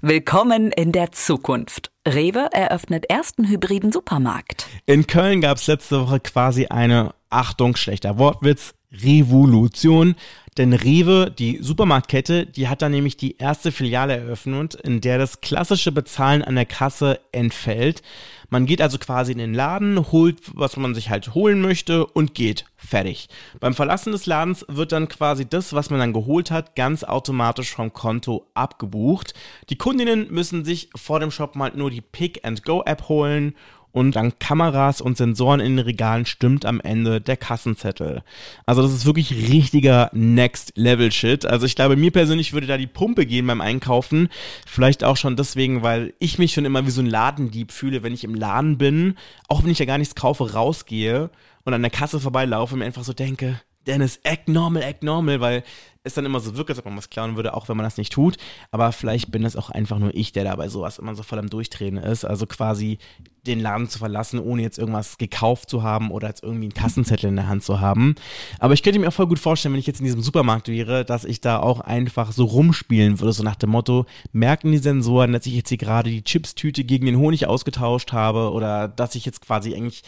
Willkommen 0.00 0.70
in 0.70 0.92
der 0.92 1.10
Zukunft. 1.10 1.90
Rewe 2.06 2.48
eröffnet 2.52 3.10
ersten 3.10 3.48
hybriden 3.48 3.90
Supermarkt. 3.90 4.68
In 4.86 5.08
Köln 5.08 5.40
gab 5.40 5.56
es 5.56 5.66
letzte 5.66 6.00
Woche 6.02 6.20
quasi 6.20 6.66
eine, 6.66 7.14
Achtung, 7.30 7.74
schlechter 7.74 8.16
Wortwitz, 8.16 8.74
Revolution. 8.92 10.14
Denn 10.58 10.72
Rewe, 10.72 11.30
die 11.30 11.60
Supermarktkette, 11.62 12.44
die 12.44 12.66
hat 12.66 12.82
da 12.82 12.88
nämlich 12.88 13.16
die 13.16 13.36
erste 13.38 13.70
Filiale 13.70 14.16
eröffnet, 14.16 14.74
in 14.74 15.00
der 15.00 15.16
das 15.16 15.40
klassische 15.40 15.92
Bezahlen 15.92 16.42
an 16.42 16.56
der 16.56 16.66
Kasse 16.66 17.20
entfällt. 17.30 18.02
Man 18.50 18.66
geht 18.66 18.82
also 18.82 18.98
quasi 18.98 19.30
in 19.30 19.38
den 19.38 19.54
Laden, 19.54 20.10
holt, 20.10 20.40
was 20.54 20.76
man 20.76 20.96
sich 20.96 21.10
halt 21.10 21.34
holen 21.34 21.60
möchte 21.60 22.04
und 22.06 22.34
geht. 22.34 22.64
Fertig. 22.76 23.28
Beim 23.60 23.74
Verlassen 23.74 24.10
des 24.10 24.26
Ladens 24.26 24.64
wird 24.68 24.90
dann 24.90 25.08
quasi 25.08 25.48
das, 25.48 25.74
was 25.74 25.90
man 25.90 26.00
dann 26.00 26.12
geholt 26.12 26.50
hat, 26.50 26.74
ganz 26.74 27.04
automatisch 27.04 27.72
vom 27.72 27.92
Konto 27.92 28.46
abgebucht. 28.54 29.34
Die 29.70 29.78
Kundinnen 29.78 30.26
müssen 30.30 30.64
sich 30.64 30.90
vor 30.96 31.20
dem 31.20 31.30
Shop 31.30 31.54
mal 31.54 31.70
nur 31.74 31.90
die 31.90 32.00
Pick-and-Go-App 32.00 33.08
holen 33.08 33.54
und 33.98 34.14
dank 34.14 34.38
Kameras 34.38 35.00
und 35.00 35.16
Sensoren 35.16 35.58
in 35.58 35.76
den 35.76 35.84
Regalen 35.84 36.24
stimmt 36.24 36.64
am 36.64 36.80
Ende 36.80 37.20
der 37.20 37.36
Kassenzettel. 37.36 38.22
Also 38.64 38.80
das 38.80 38.92
ist 38.92 39.06
wirklich 39.06 39.32
richtiger 39.50 40.08
Next-Level-Shit. 40.12 41.44
Also 41.44 41.66
ich 41.66 41.74
glaube, 41.74 41.96
mir 41.96 42.12
persönlich 42.12 42.52
würde 42.52 42.68
da 42.68 42.76
die 42.76 42.86
Pumpe 42.86 43.26
gehen 43.26 43.46
beim 43.48 43.60
Einkaufen. 43.60 44.28
Vielleicht 44.66 45.02
auch 45.02 45.16
schon 45.16 45.34
deswegen, 45.34 45.82
weil 45.82 46.14
ich 46.20 46.38
mich 46.38 46.52
schon 46.52 46.64
immer 46.64 46.86
wie 46.86 46.90
so 46.90 47.02
ein 47.02 47.06
Ladendieb 47.06 47.72
fühle, 47.72 48.04
wenn 48.04 48.14
ich 48.14 48.22
im 48.22 48.36
Laden 48.36 48.78
bin, 48.78 49.16
auch 49.48 49.64
wenn 49.64 49.70
ich 49.70 49.80
ja 49.80 49.86
gar 49.86 49.98
nichts 49.98 50.14
kaufe, 50.14 50.52
rausgehe 50.52 51.30
und 51.64 51.74
an 51.74 51.82
der 51.82 51.90
Kasse 51.90 52.20
vorbeilaufe 52.20 52.74
und 52.74 52.78
mir 52.78 52.86
einfach 52.86 53.04
so 53.04 53.12
denke, 53.12 53.60
Dennis, 53.88 54.20
act 54.22 54.48
normal, 54.48 54.82
act 54.82 55.02
normal, 55.02 55.40
weil 55.40 55.64
es 56.04 56.14
dann 56.14 56.26
immer 56.26 56.40
so 56.40 56.56
wirkt, 56.56 56.70
als 56.70 56.78
ob 56.78 56.84
man 56.84 56.96
was 56.96 57.10
klauen 57.10 57.36
würde, 57.36 57.54
auch 57.54 57.68
wenn 57.68 57.76
man 57.76 57.84
das 57.84 57.96
nicht 57.96 58.12
tut. 58.12 58.36
Aber 58.70 58.92
vielleicht 58.92 59.30
bin 59.30 59.44
es 59.44 59.56
auch 59.56 59.70
einfach 59.70 59.98
nur 59.98 60.14
ich, 60.14 60.32
der 60.32 60.44
dabei 60.44 60.68
sowas 60.68 60.98
immer 60.98 61.14
so 61.14 61.22
voll 61.22 61.38
am 61.38 61.50
Durchdrehen 61.50 61.96
ist. 61.96 62.24
Also 62.24 62.46
quasi 62.46 62.98
den 63.46 63.60
Laden 63.60 63.88
zu 63.88 63.98
verlassen, 63.98 64.38
ohne 64.40 64.62
jetzt 64.62 64.78
irgendwas 64.78 65.16
gekauft 65.16 65.70
zu 65.70 65.82
haben 65.82 66.10
oder 66.10 66.28
jetzt 66.28 66.42
irgendwie 66.42 66.66
einen 66.66 66.74
Kassenzettel 66.74 67.30
in 67.30 67.36
der 67.36 67.48
Hand 67.48 67.64
zu 67.64 67.80
haben. 67.80 68.14
Aber 68.58 68.74
ich 68.74 68.82
könnte 68.82 68.98
mir 68.98 69.08
auch 69.08 69.12
voll 69.12 69.26
gut 69.26 69.38
vorstellen, 69.38 69.72
wenn 69.72 69.80
ich 69.80 69.86
jetzt 69.86 70.00
in 70.00 70.04
diesem 70.04 70.22
Supermarkt 70.22 70.68
wäre, 70.68 71.04
dass 71.04 71.24
ich 71.24 71.40
da 71.40 71.58
auch 71.58 71.80
einfach 71.80 72.32
so 72.32 72.44
rumspielen 72.44 73.20
würde, 73.20 73.32
so 73.32 73.42
nach 73.42 73.56
dem 73.56 73.70
Motto, 73.70 74.06
merken 74.32 74.72
die 74.72 74.78
Sensoren, 74.78 75.32
dass 75.32 75.46
ich 75.46 75.54
jetzt 75.54 75.70
hier 75.70 75.78
gerade 75.78 76.10
die 76.10 76.24
Chipstüte 76.24 76.84
gegen 76.84 77.06
den 77.06 77.16
Honig 77.16 77.46
ausgetauscht 77.46 78.12
habe 78.12 78.52
oder 78.52 78.88
dass 78.88 79.14
ich 79.14 79.24
jetzt 79.24 79.40
quasi 79.40 79.74
eigentlich 79.74 80.02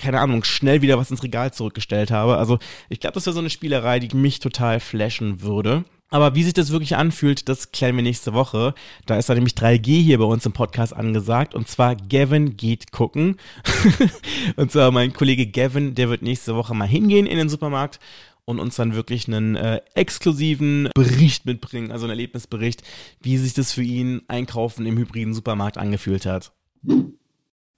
keine 0.00 0.20
Ahnung, 0.20 0.44
schnell 0.44 0.82
wieder 0.82 0.98
was 0.98 1.10
ins 1.10 1.22
Regal 1.22 1.52
zurückgestellt 1.52 2.10
habe. 2.10 2.36
Also 2.36 2.58
ich 2.88 3.00
glaube, 3.00 3.14
das 3.14 3.26
wäre 3.26 3.34
so 3.34 3.40
eine 3.40 3.50
Spielerei, 3.50 4.00
die 4.00 4.16
mich 4.16 4.40
total 4.40 4.80
flashen 4.80 5.42
würde. 5.42 5.84
Aber 6.12 6.34
wie 6.34 6.42
sich 6.42 6.54
das 6.54 6.72
wirklich 6.72 6.96
anfühlt, 6.96 7.48
das 7.48 7.70
klären 7.70 7.94
wir 7.94 8.02
nächste 8.02 8.34
Woche. 8.34 8.74
Da 9.06 9.16
ist 9.16 9.28
da 9.28 9.34
nämlich 9.34 9.54
3G 9.54 10.02
hier 10.02 10.18
bei 10.18 10.24
uns 10.24 10.44
im 10.44 10.52
Podcast 10.52 10.92
angesagt. 10.92 11.54
Und 11.54 11.68
zwar 11.68 11.94
Gavin 11.94 12.56
geht 12.56 12.90
gucken. 12.90 13.36
und 14.56 14.72
zwar 14.72 14.90
mein 14.90 15.12
Kollege 15.12 15.46
Gavin, 15.46 15.94
der 15.94 16.10
wird 16.10 16.22
nächste 16.22 16.56
Woche 16.56 16.74
mal 16.74 16.88
hingehen 16.88 17.26
in 17.26 17.38
den 17.38 17.48
Supermarkt 17.48 18.00
und 18.44 18.58
uns 18.58 18.74
dann 18.74 18.94
wirklich 18.94 19.28
einen 19.28 19.54
äh, 19.54 19.80
exklusiven 19.94 20.88
Bericht 20.94 21.46
mitbringen, 21.46 21.92
also 21.92 22.06
einen 22.06 22.10
Erlebnisbericht, 22.10 22.82
wie 23.20 23.36
sich 23.36 23.54
das 23.54 23.72
für 23.72 23.82
ihn 23.82 24.22
einkaufen 24.26 24.86
im 24.86 24.98
hybriden 24.98 25.34
Supermarkt 25.34 25.78
angefühlt 25.78 26.26
hat. 26.26 26.52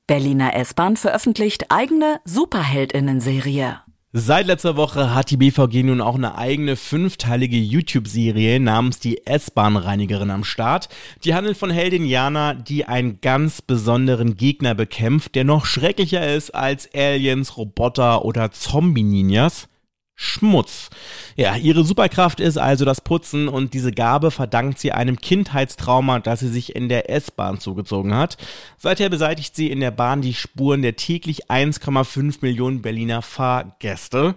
Berliner 0.09 0.55
S-Bahn 0.57 0.97
veröffentlicht 0.97 1.71
eigene 1.71 2.21
Superheldinnen-Serie. 2.25 3.81
Seit 4.15 4.47
letzter 4.47 4.77
Woche 4.77 5.15
hat 5.15 5.31
die 5.31 5.39
BVG 5.39 5.85
nun 5.85 6.03
auch 6.03 6.17
eine 6.17 6.37
eigene 6.37 6.77
fünfteilige 6.77 7.57
YouTube-Serie 7.57 8.61
namens 8.61 8.99
die 8.99 9.27
S-Bahn-Reinigerin 9.27 10.31
am 10.31 10.45
Start. 10.45 10.89
Die 11.25 11.35
handelt 11.35 11.57
von 11.57 11.71
Heldin 11.71 12.05
Jana, 12.05 12.53
die 12.53 12.85
einen 12.85 13.23
ganz 13.23 13.63
besonderen 13.63 14.37
Gegner 14.37 14.75
bekämpft, 14.75 15.35
der 15.35 15.45
noch 15.45 15.65
schrecklicher 15.65 16.35
ist 16.35 16.51
als 16.51 16.93
Aliens, 16.93 17.57
Roboter 17.57 18.25
oder 18.25 18.51
Zombie-Ninjas. 18.51 19.69
Schmutz. 20.15 20.91
Ja, 21.37 21.57
ihre 21.57 21.85
Superkraft 21.85 22.39
ist 22.39 22.59
also 22.59 22.85
das 22.85 23.01
Putzen 23.01 23.49
und 23.49 23.75
diese 23.75 23.93
Gabe 23.93 24.31
verdankt 24.31 24.79
sie 24.79 24.93
einem 24.93 25.17
Kindheitstrauma, 25.17 26.21
das 26.21 26.41
sie 26.41 26.49
sich 26.49 26.77
in 26.77 26.89
der 26.89 27.11
S-Bahn 27.11 27.59
zugezogen 27.59 28.15
hat. 28.15 28.37
Seither 28.77 29.09
beseitigt 29.09 29.57
sie 29.57 29.71
in 29.71 29.81
der 29.81 29.91
Bahn 29.91 30.21
die 30.21 30.35
Spuren 30.35 30.83
der 30.83 30.97
täglich 30.97 31.51
1,5 31.51 32.39
Millionen 32.43 32.83
Berliner 32.83 33.23
Fahrgäste. 33.23 34.35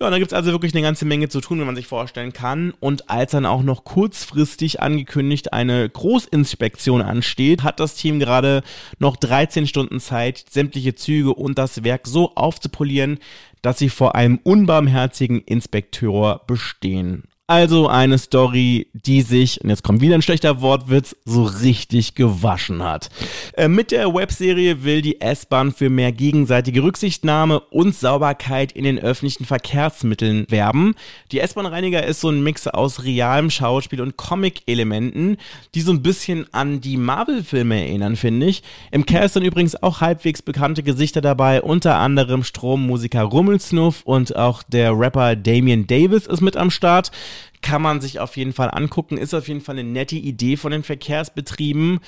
Ja, 0.00 0.06
und 0.06 0.12
da 0.12 0.18
gibt's 0.18 0.34
also 0.34 0.52
wirklich 0.52 0.74
eine 0.74 0.82
ganze 0.82 1.06
Menge 1.06 1.28
zu 1.28 1.40
tun, 1.40 1.58
wenn 1.58 1.66
man 1.66 1.76
sich 1.76 1.86
vorstellen 1.86 2.32
kann. 2.32 2.74
Und 2.78 3.10
als 3.10 3.32
dann 3.32 3.46
auch 3.46 3.62
noch 3.62 3.84
kurzfristig 3.84 4.82
angekündigt 4.82 5.52
eine 5.52 5.88
Großinspektion 5.88 7.00
ansteht, 7.00 7.62
hat 7.62 7.80
das 7.80 7.94
Team 7.94 8.18
gerade 8.18 8.62
noch 8.98 9.16
13 9.16 9.66
Stunden 9.66 10.00
Zeit, 10.00 10.44
sämtliche 10.50 10.94
Züge 10.94 11.34
und 11.34 11.58
das 11.58 11.82
Werk 11.82 12.06
so 12.06 12.32
aufzupolieren, 12.34 13.18
dass 13.64 13.78
sie 13.78 13.88
vor 13.88 14.14
einem 14.14 14.38
unbarmherzigen 14.42 15.40
Inspekteur 15.40 16.42
bestehen. 16.46 17.24
Also 17.46 17.88
eine 17.88 18.16
Story, 18.16 18.86
die 18.94 19.20
sich, 19.20 19.60
und 19.60 19.68
jetzt 19.68 19.82
kommt 19.82 20.00
wieder 20.00 20.14
ein 20.14 20.22
schlechter 20.22 20.62
Wortwitz, 20.62 21.14
so 21.26 21.44
richtig 21.44 22.14
gewaschen 22.14 22.82
hat. 22.82 23.10
Äh, 23.52 23.68
mit 23.68 23.90
der 23.90 24.14
Webserie 24.14 24.82
will 24.82 25.02
die 25.02 25.20
S-Bahn 25.20 25.70
für 25.70 25.90
mehr 25.90 26.10
gegenseitige 26.10 26.82
Rücksichtnahme 26.82 27.60
und 27.60 27.94
Sauberkeit 27.94 28.72
in 28.72 28.84
den 28.84 28.98
öffentlichen 28.98 29.44
Verkehrsmitteln 29.44 30.46
werben. 30.48 30.94
Die 31.32 31.40
S-Bahn-Reiniger 31.40 32.06
ist 32.06 32.22
so 32.22 32.30
ein 32.30 32.42
Mix 32.42 32.66
aus 32.66 33.04
realem 33.04 33.50
Schauspiel 33.50 34.00
und 34.00 34.16
Comic-Elementen, 34.16 35.36
die 35.74 35.82
so 35.82 35.92
ein 35.92 36.02
bisschen 36.02 36.46
an 36.54 36.80
die 36.80 36.96
Marvel-Filme 36.96 37.78
erinnern, 37.78 38.16
finde 38.16 38.46
ich. 38.46 38.62
Im 38.90 39.04
Cast 39.04 39.34
sind 39.34 39.44
übrigens 39.44 39.82
auch 39.82 40.00
halbwegs 40.00 40.40
bekannte 40.40 40.82
Gesichter 40.82 41.20
dabei, 41.20 41.60
unter 41.60 41.96
anderem 41.96 42.42
Strommusiker 42.42 43.24
Rummelsnuff 43.24 44.00
und 44.04 44.34
auch 44.34 44.62
der 44.62 44.98
Rapper 44.98 45.36
Damian 45.36 45.86
Davis 45.86 46.26
ist 46.26 46.40
mit 46.40 46.56
am 46.56 46.70
Start 46.70 47.10
kann 47.62 47.82
man 47.82 48.00
sich 48.00 48.20
auf 48.20 48.36
jeden 48.36 48.52
Fall 48.52 48.70
angucken. 48.70 49.16
Ist 49.16 49.34
auf 49.34 49.48
jeden 49.48 49.60
Fall 49.60 49.78
eine 49.78 49.88
nette 49.88 50.16
Idee 50.16 50.56
von 50.56 50.72
den 50.72 50.82
Verkehrsbetrieben. 50.82 52.00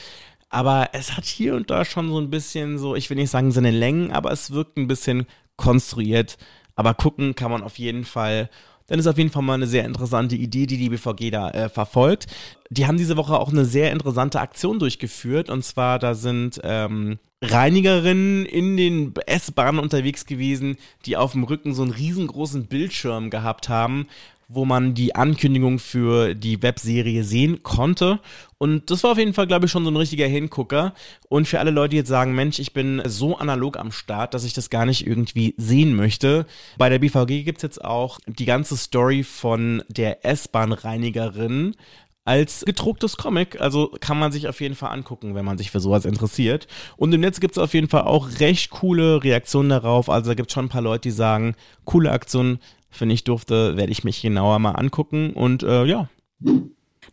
Aber 0.48 0.90
es 0.92 1.16
hat 1.16 1.24
hier 1.24 1.54
und 1.54 1.70
da 1.70 1.84
schon 1.84 2.08
so 2.08 2.18
ein 2.18 2.30
bisschen 2.30 2.78
so, 2.78 2.94
ich 2.94 3.10
will 3.10 3.16
nicht 3.16 3.30
sagen 3.30 3.50
seine 3.50 3.70
Längen, 3.70 4.12
aber 4.12 4.30
es 4.30 4.52
wirkt 4.52 4.76
ein 4.76 4.86
bisschen 4.86 5.26
konstruiert. 5.56 6.38
Aber 6.76 6.94
gucken 6.94 7.34
kann 7.34 7.50
man 7.50 7.62
auf 7.62 7.78
jeden 7.78 8.04
Fall. 8.04 8.50
dann 8.86 8.98
ist 9.00 9.06
auf 9.06 9.18
jeden 9.18 9.30
Fall 9.30 9.42
mal 9.42 9.54
eine 9.54 9.66
sehr 9.66 9.84
interessante 9.84 10.36
Idee, 10.36 10.66
die 10.66 10.76
die 10.78 10.90
BVG 10.90 11.30
da 11.30 11.50
äh, 11.50 11.68
verfolgt. 11.68 12.26
Die 12.70 12.86
haben 12.86 12.98
diese 12.98 13.16
Woche 13.16 13.38
auch 13.38 13.50
eine 13.50 13.64
sehr 13.64 13.92
interessante 13.92 14.40
Aktion 14.40 14.78
durchgeführt 14.78 15.50
und 15.50 15.64
zwar 15.64 15.98
da 15.98 16.14
sind 16.14 16.60
ähm, 16.62 17.18
Reinigerinnen 17.42 18.46
in 18.46 18.76
den 18.76 19.14
S-Bahnen 19.26 19.78
unterwegs 19.78 20.24
gewesen, 20.24 20.76
die 21.04 21.16
auf 21.16 21.32
dem 21.32 21.44
Rücken 21.44 21.74
so 21.74 21.82
einen 21.82 21.92
riesengroßen 21.92 22.66
Bildschirm 22.66 23.30
gehabt 23.30 23.68
haben, 23.68 24.06
wo 24.48 24.64
man 24.64 24.94
die 24.94 25.14
Ankündigung 25.14 25.78
für 25.78 26.34
die 26.34 26.62
Webserie 26.62 27.24
sehen 27.24 27.62
konnte. 27.62 28.20
Und 28.58 28.90
das 28.90 29.02
war 29.02 29.12
auf 29.12 29.18
jeden 29.18 29.34
Fall, 29.34 29.46
glaube 29.46 29.66
ich, 29.66 29.72
schon 29.72 29.84
so 29.84 29.90
ein 29.90 29.96
richtiger 29.96 30.26
Hingucker. 30.26 30.94
Und 31.28 31.48
für 31.48 31.58
alle 31.58 31.72
Leute, 31.72 31.90
die 31.90 31.96
jetzt 31.96 32.08
sagen, 32.08 32.34
Mensch, 32.34 32.58
ich 32.58 32.72
bin 32.72 33.02
so 33.04 33.36
analog 33.36 33.76
am 33.76 33.90
Start, 33.90 34.34
dass 34.34 34.44
ich 34.44 34.52
das 34.52 34.70
gar 34.70 34.86
nicht 34.86 35.06
irgendwie 35.06 35.54
sehen 35.56 35.96
möchte. 35.96 36.46
Bei 36.78 36.88
der 36.88 37.00
BVG 37.00 37.44
gibt's 37.44 37.62
jetzt 37.62 37.84
auch 37.84 38.20
die 38.26 38.44
ganze 38.44 38.76
Story 38.76 39.24
von 39.24 39.82
der 39.88 40.24
S-Bahn-Reinigerin 40.24 41.74
als 42.26 42.64
gedrucktes 42.66 43.16
Comic. 43.16 43.60
Also 43.60 43.96
kann 44.00 44.18
man 44.18 44.32
sich 44.32 44.48
auf 44.48 44.60
jeden 44.60 44.74
Fall 44.74 44.92
angucken, 44.92 45.34
wenn 45.34 45.44
man 45.44 45.58
sich 45.58 45.70
für 45.70 45.80
sowas 45.80 46.04
interessiert. 46.04 46.66
Und 46.96 47.14
im 47.14 47.20
Netz 47.20 47.40
gibt 47.40 47.56
es 47.56 47.62
auf 47.62 47.72
jeden 47.72 47.88
Fall 47.88 48.02
auch 48.02 48.40
recht 48.40 48.70
coole 48.70 49.22
Reaktionen 49.22 49.70
darauf. 49.70 50.10
Also 50.10 50.30
da 50.30 50.34
gibt 50.34 50.50
es 50.50 50.54
schon 50.54 50.66
ein 50.66 50.70
paar 50.70 50.82
Leute, 50.82 51.02
die 51.02 51.12
sagen, 51.12 51.54
coole 51.84 52.10
Aktion, 52.10 52.58
finde 52.90 53.14
ich 53.14 53.24
durfte, 53.24 53.76
werde 53.76 53.92
ich 53.92 54.04
mich 54.04 54.22
genauer 54.22 54.58
mal 54.58 54.72
angucken. 54.72 55.32
Und 55.32 55.62
äh, 55.62 55.84
ja. 55.84 56.08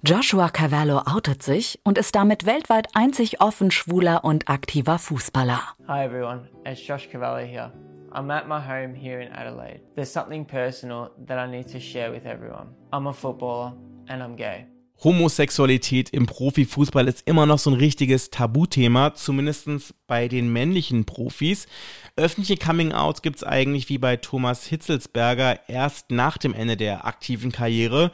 Joshua 0.06 0.50
Cavallo 0.50 1.02
outet 1.06 1.44
sich 1.44 1.80
und 1.84 1.98
ist 1.98 2.16
damit 2.16 2.46
weltweit 2.46 2.90
einzig 2.94 3.40
offen 3.40 3.72
schwuler 3.72 4.26
und 4.26 4.50
aktiver 4.50 5.00
Fußballer. 5.00 5.62
Hi 5.88 6.04
everyone, 6.04 6.50
it's 6.66 6.86
Josh 6.86 7.10
Cavallo 7.10 7.46
here. 7.46 7.72
I'm 8.12 8.30
at 8.30 8.48
my 8.48 8.60
home 8.60 8.94
here 8.94 9.22
in 9.22 9.32
Adelaide. 9.32 9.82
There's 9.96 10.12
something 10.12 10.46
personal 10.46 11.12
that 11.26 11.40
I 11.40 11.50
need 11.50 11.72
to 11.72 11.80
share 11.80 12.12
with 12.12 12.26
everyone. 12.26 12.76
I'm 12.92 13.08
a 13.08 13.14
footballer 13.14 13.74
and 14.08 14.22
I'm 14.22 14.36
gay. 14.36 14.68
Homosexualität 15.04 16.10
im 16.12 16.26
Profifußball 16.26 17.08
ist 17.10 17.28
immer 17.28 17.46
noch 17.46 17.60
so 17.60 17.70
ein 17.70 17.76
richtiges 17.76 18.30
Tabuthema, 18.30 19.14
zumindest 19.16 19.94
bei 20.08 20.30
den 20.30 20.52
männlichen 20.52 21.04
Profis. 21.04 21.68
Öffentliche 22.16 22.56
Coming-Outs 22.56 23.22
gibt 23.22 23.38
es 23.38 23.44
eigentlich 23.44 23.90
wie 23.90 23.98
bei 23.98 24.16
Thomas 24.16 24.66
Hitzelsberger 24.66 25.68
erst 25.68 26.12
nach 26.12 26.38
dem 26.38 26.54
Ende 26.54 26.78
der 26.78 27.06
aktiven 27.06 27.52
Karriere. 27.52 28.12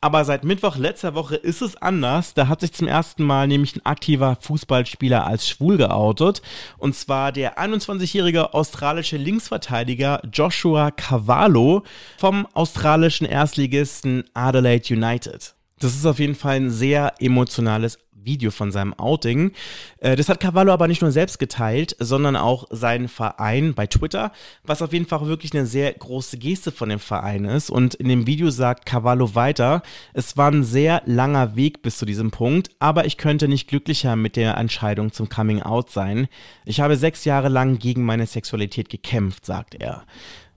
Aber 0.00 0.24
seit 0.24 0.42
Mittwoch 0.42 0.76
letzter 0.76 1.14
Woche 1.14 1.36
ist 1.36 1.62
es 1.62 1.76
anders. 1.76 2.34
Da 2.34 2.48
hat 2.48 2.60
sich 2.60 2.72
zum 2.72 2.88
ersten 2.88 3.22
Mal 3.22 3.46
nämlich 3.46 3.76
ein 3.76 3.86
aktiver 3.86 4.36
Fußballspieler 4.40 5.24
als 5.24 5.48
schwul 5.48 5.76
geoutet. 5.76 6.42
Und 6.78 6.96
zwar 6.96 7.30
der 7.30 7.58
21-jährige 7.58 8.52
australische 8.52 9.16
Linksverteidiger 9.16 10.20
Joshua 10.32 10.90
Cavallo 10.90 11.84
vom 12.18 12.46
australischen 12.52 13.26
Erstligisten 13.26 14.24
Adelaide 14.34 14.92
United. 14.92 15.54
Das 15.82 15.94
ist 15.94 16.06
auf 16.06 16.20
jeden 16.20 16.36
Fall 16.36 16.56
ein 16.56 16.70
sehr 16.70 17.14
emotionales 17.18 17.98
Video 18.24 18.52
von 18.52 18.70
seinem 18.70 18.94
Outing. 18.94 19.50
Äh, 19.98 20.14
das 20.14 20.28
hat 20.28 20.38
Cavallo 20.38 20.72
aber 20.72 20.86
nicht 20.86 21.02
nur 21.02 21.10
selbst 21.10 21.40
geteilt, 21.40 21.96
sondern 21.98 22.36
auch 22.36 22.66
seinen 22.70 23.08
Verein 23.08 23.74
bei 23.74 23.88
Twitter, 23.88 24.30
was 24.62 24.80
auf 24.80 24.92
jeden 24.92 25.06
Fall 25.06 25.26
wirklich 25.26 25.52
eine 25.54 25.66
sehr 25.66 25.92
große 25.92 26.38
Geste 26.38 26.70
von 26.70 26.88
dem 26.88 27.00
Verein 27.00 27.44
ist. 27.44 27.68
Und 27.68 27.94
in 27.94 28.08
dem 28.08 28.28
Video 28.28 28.50
sagt 28.50 28.86
Cavallo 28.86 29.34
weiter, 29.34 29.82
es 30.12 30.36
war 30.36 30.52
ein 30.52 30.62
sehr 30.62 31.02
langer 31.04 31.56
Weg 31.56 31.82
bis 31.82 31.98
zu 31.98 32.06
diesem 32.06 32.30
Punkt, 32.30 32.70
aber 32.78 33.04
ich 33.04 33.16
könnte 33.16 33.48
nicht 33.48 33.68
glücklicher 33.68 34.14
mit 34.14 34.36
der 34.36 34.56
Entscheidung 34.56 35.12
zum 35.12 35.28
Coming 35.28 35.62
Out 35.62 35.90
sein. 35.90 36.28
Ich 36.64 36.80
habe 36.80 36.96
sechs 36.96 37.24
Jahre 37.24 37.48
lang 37.48 37.78
gegen 37.78 38.04
meine 38.04 38.26
Sexualität 38.26 38.88
gekämpft, 38.88 39.46
sagt 39.46 39.74
er. 39.74 40.04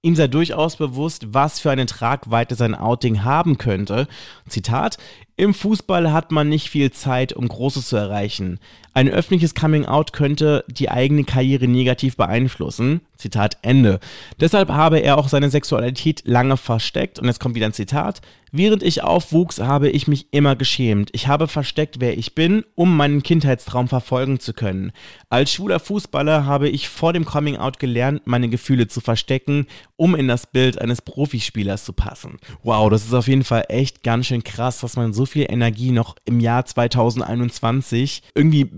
Ihm 0.05 0.15
sei 0.15 0.27
durchaus 0.27 0.75
bewusst, 0.75 1.33
was 1.33 1.59
für 1.59 1.71
eine 1.71 1.87
Tragweite 1.87 2.53
sein 2.53 2.75
Outing 2.75 3.23
haben 3.23 3.57
könnte. 3.57 4.07
Zitat, 4.47 4.99
im 5.37 5.53
Fußball 5.53 6.11
hat 6.13 6.31
man 6.31 6.47
nicht 6.47 6.69
viel 6.69 6.91
Zeit, 6.91 7.33
um 7.33 7.47
Großes 7.47 7.89
zu 7.89 7.97
erreichen. 7.97 8.59
Ein 8.93 9.09
öffentliches 9.09 9.53
Coming-out 9.55 10.13
könnte 10.13 10.63
die 10.69 10.89
eigene 10.89 11.25
Karriere 11.25 11.67
negativ 11.67 12.15
beeinflussen. 12.15 13.01
Zitat 13.17 13.57
Ende. 13.61 13.99
Deshalb 14.39 14.69
habe 14.69 14.99
er 14.99 15.17
auch 15.17 15.27
seine 15.27 15.49
Sexualität 15.49 16.21
lange 16.25 16.55
versteckt. 16.55 17.19
Und 17.19 17.27
jetzt 17.27 17.41
kommt 17.41 17.55
wieder 17.55 17.65
ein 17.65 17.73
Zitat. 17.73 18.21
Während 18.51 18.83
ich 18.83 19.03
aufwuchs, 19.03 19.59
habe 19.59 19.89
ich 19.89 20.07
mich 20.07 20.27
immer 20.31 20.55
geschämt. 20.55 21.09
Ich 21.11 21.27
habe 21.27 21.49
versteckt, 21.49 21.99
wer 21.99 22.17
ich 22.17 22.35
bin, 22.35 22.63
um 22.75 22.95
meinen 22.95 23.21
Kindheitstraum 23.21 23.89
verfolgen 23.89 24.39
zu 24.39 24.53
können. 24.53 24.93
Als 25.29 25.51
schwuler 25.51 25.81
Fußballer 25.81 26.45
habe 26.45 26.69
ich 26.69 26.87
vor 26.87 27.11
dem 27.11 27.25
Coming-out 27.25 27.79
gelernt, 27.79 28.21
meine 28.25 28.47
Gefühle 28.47 28.87
zu 28.87 29.01
verstecken, 29.01 29.67
um 29.97 30.15
in 30.15 30.29
das 30.29 30.47
Bild 30.47 30.79
eines 30.79 31.01
Profispielers 31.01 31.83
zu 31.83 31.91
passen. 31.91 32.37
Wow, 32.63 32.89
das 32.89 33.03
ist 33.03 33.13
auf 33.13 33.27
jeden 33.27 33.43
Fall 33.43 33.65
echt 33.67 34.03
ganz 34.03 34.27
schön 34.27 34.43
krass, 34.43 34.79
dass 34.79 34.95
man 34.95 35.11
so 35.11 35.24
viel 35.25 35.45
Energie 35.49 35.91
noch 35.91 36.15
im 36.25 36.39
Jahr 36.39 36.65
2021 36.65 38.23
irgendwie 38.33 38.71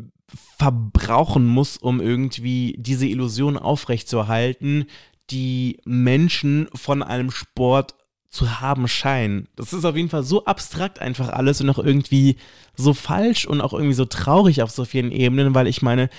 verbrauchen 0.58 1.45
muss, 1.45 1.78
um 1.78 2.02
irgendwie 2.02 2.76
diese 2.78 3.06
Illusion 3.06 3.58
aufrechtzuerhalten, 3.58 4.86
die 5.30 5.80
Menschen 5.86 6.67
von 6.74 7.04
einem 7.04 7.32
Sport 7.32 7.95
zu 8.30 8.60
haben 8.60 8.88
scheinen. 8.88 9.48
Das 9.56 9.74
ist 9.74 9.86
auf 9.86 9.95
jeden 9.95 10.10
Fall 10.10 10.24
so 10.24 10.45
abstrakt 10.45 11.00
einfach 11.00 11.30
alles 11.30 11.62
und 11.62 11.69
auch 11.69 11.80
irgendwie 11.80 12.36
so 12.76 12.93
falsch 12.93 13.45
und 13.45 13.62
auch 13.62 13.74
irgendwie 13.74 13.93
so 13.93 14.06
traurig 14.06 14.62
auf 14.62 14.72
so 14.72 14.86
vielen 14.86 15.12
Ebenen, 15.12 15.56
weil 15.56 15.67
ich 15.67 15.82
meine, 15.82 16.10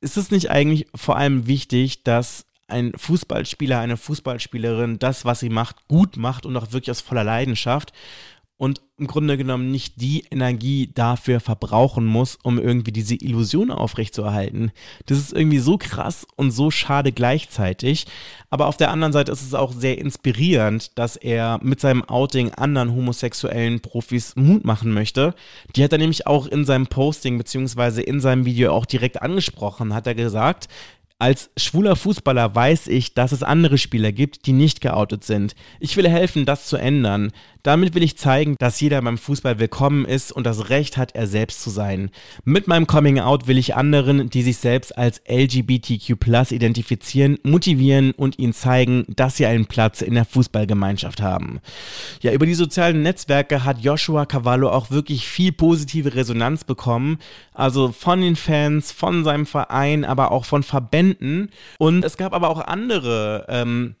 ist 0.00 0.16
es 0.16 0.30
nicht 0.30 0.50
eigentlich 0.50 0.86
vor 0.94 1.16
allem 1.16 1.46
wichtig, 1.46 2.02
dass 2.02 2.46
ein 2.66 2.92
Fußballspieler, 2.96 3.78
eine 3.78 3.96
Fußballspielerin 3.96 4.98
das, 4.98 5.24
was 5.24 5.40
sie 5.40 5.50
macht, 5.50 5.88
gut 5.88 6.16
macht 6.16 6.46
und 6.46 6.56
auch 6.56 6.72
wirklich 6.72 6.90
aus 6.90 7.00
voller 7.00 7.24
Leidenschaft 7.24 7.92
und 8.62 8.80
im 8.96 9.08
Grunde 9.08 9.36
genommen 9.36 9.72
nicht 9.72 10.00
die 10.00 10.22
Energie 10.30 10.88
dafür 10.94 11.40
verbrauchen 11.40 12.06
muss, 12.06 12.38
um 12.44 12.60
irgendwie 12.60 12.92
diese 12.92 13.16
Illusion 13.16 13.72
aufrechtzuerhalten. 13.72 14.70
Das 15.06 15.18
ist 15.18 15.32
irgendwie 15.32 15.58
so 15.58 15.78
krass 15.78 16.28
und 16.36 16.52
so 16.52 16.70
schade 16.70 17.10
gleichzeitig. 17.10 18.06
Aber 18.50 18.68
auf 18.68 18.76
der 18.76 18.92
anderen 18.92 19.12
Seite 19.12 19.32
ist 19.32 19.42
es 19.42 19.54
auch 19.54 19.72
sehr 19.72 19.98
inspirierend, 19.98 20.96
dass 20.96 21.16
er 21.16 21.58
mit 21.60 21.80
seinem 21.80 22.04
Outing 22.04 22.52
anderen 22.52 22.94
homosexuellen 22.94 23.80
Profis 23.80 24.36
Mut 24.36 24.64
machen 24.64 24.92
möchte. 24.92 25.34
Die 25.74 25.82
hat 25.82 25.90
er 25.90 25.98
nämlich 25.98 26.28
auch 26.28 26.46
in 26.46 26.64
seinem 26.64 26.86
Posting 26.86 27.38
beziehungsweise 27.38 28.00
in 28.00 28.20
seinem 28.20 28.44
Video 28.44 28.70
auch 28.72 28.86
direkt 28.86 29.22
angesprochen, 29.22 29.92
hat 29.92 30.06
er 30.06 30.14
gesagt, 30.14 30.68
als 31.22 31.50
schwuler 31.56 31.94
Fußballer 31.94 32.52
weiß 32.52 32.88
ich, 32.88 33.14
dass 33.14 33.30
es 33.30 33.44
andere 33.44 33.78
Spieler 33.78 34.10
gibt, 34.10 34.46
die 34.46 34.52
nicht 34.52 34.80
geoutet 34.80 35.22
sind. 35.22 35.54
Ich 35.78 35.96
will 35.96 36.08
helfen, 36.08 36.46
das 36.46 36.66
zu 36.66 36.76
ändern. 36.76 37.30
Damit 37.62 37.94
will 37.94 38.02
ich 38.02 38.18
zeigen, 38.18 38.56
dass 38.58 38.80
jeder 38.80 39.00
beim 39.02 39.16
Fußball 39.16 39.60
willkommen 39.60 40.04
ist 40.04 40.32
und 40.32 40.44
das 40.44 40.68
Recht 40.68 40.96
hat, 40.96 41.14
er 41.14 41.28
selbst 41.28 41.62
zu 41.62 41.70
sein. 41.70 42.10
Mit 42.44 42.66
meinem 42.66 42.88
Coming 42.88 43.20
Out 43.20 43.46
will 43.46 43.56
ich 43.56 43.76
anderen, 43.76 44.28
die 44.28 44.42
sich 44.42 44.56
selbst 44.56 44.98
als 44.98 45.22
LGBTQ 45.28 46.16
identifizieren, 46.50 47.38
motivieren 47.44 48.10
und 48.12 48.40
ihnen 48.40 48.52
zeigen, 48.52 49.04
dass 49.14 49.36
sie 49.36 49.46
einen 49.46 49.66
Platz 49.66 50.02
in 50.02 50.14
der 50.14 50.24
Fußballgemeinschaft 50.24 51.22
haben. 51.22 51.60
Ja, 52.20 52.32
über 52.32 52.46
die 52.46 52.54
sozialen 52.54 53.02
Netzwerke 53.02 53.64
hat 53.64 53.78
Joshua 53.78 54.26
Cavallo 54.26 54.68
auch 54.68 54.90
wirklich 54.90 55.28
viel 55.28 55.52
positive 55.52 56.16
Resonanz 56.16 56.64
bekommen. 56.64 57.18
Also 57.54 57.92
von 57.92 58.20
den 58.20 58.34
Fans, 58.34 58.90
von 58.90 59.22
seinem 59.22 59.46
Verein, 59.46 60.04
aber 60.04 60.32
auch 60.32 60.46
von 60.46 60.64
Verbänden. 60.64 61.50
Und 61.78 62.04
es 62.04 62.16
gab 62.16 62.32
aber 62.32 62.50
auch 62.50 62.60
andere 62.66 63.46
ähm, 63.48 63.94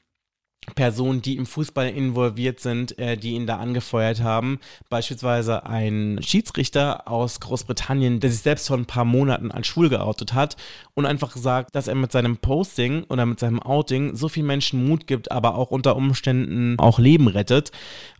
Personen, 0.76 1.22
die 1.22 1.36
im 1.36 1.44
Fußball 1.44 1.88
involviert 1.88 2.60
sind, 2.60 2.96
äh, 2.96 3.16
die 3.16 3.32
ihn 3.32 3.48
da 3.48 3.56
angefeuert 3.56 4.22
haben. 4.22 4.60
Beispielsweise 4.88 5.66
ein 5.66 6.20
Schiedsrichter 6.22 7.08
aus 7.08 7.40
Großbritannien, 7.40 8.20
der 8.20 8.30
sich 8.30 8.42
selbst 8.42 8.68
vor 8.68 8.76
ein 8.76 8.86
paar 8.86 9.04
Monaten 9.04 9.50
als 9.50 9.66
schwul 9.66 9.88
geoutet 9.88 10.34
hat 10.34 10.56
und 10.94 11.04
einfach 11.04 11.36
sagt, 11.36 11.74
dass 11.74 11.88
er 11.88 11.96
mit 11.96 12.12
seinem 12.12 12.36
Posting 12.36 13.02
oder 13.08 13.26
mit 13.26 13.40
seinem 13.40 13.60
Outing 13.60 14.14
so 14.14 14.28
viel 14.28 14.44
Menschen 14.44 14.86
Mut 14.86 15.08
gibt, 15.08 15.32
aber 15.32 15.56
auch 15.56 15.72
unter 15.72 15.96
Umständen 15.96 16.78
auch 16.78 17.00
Leben 17.00 17.26
rettet, 17.26 17.72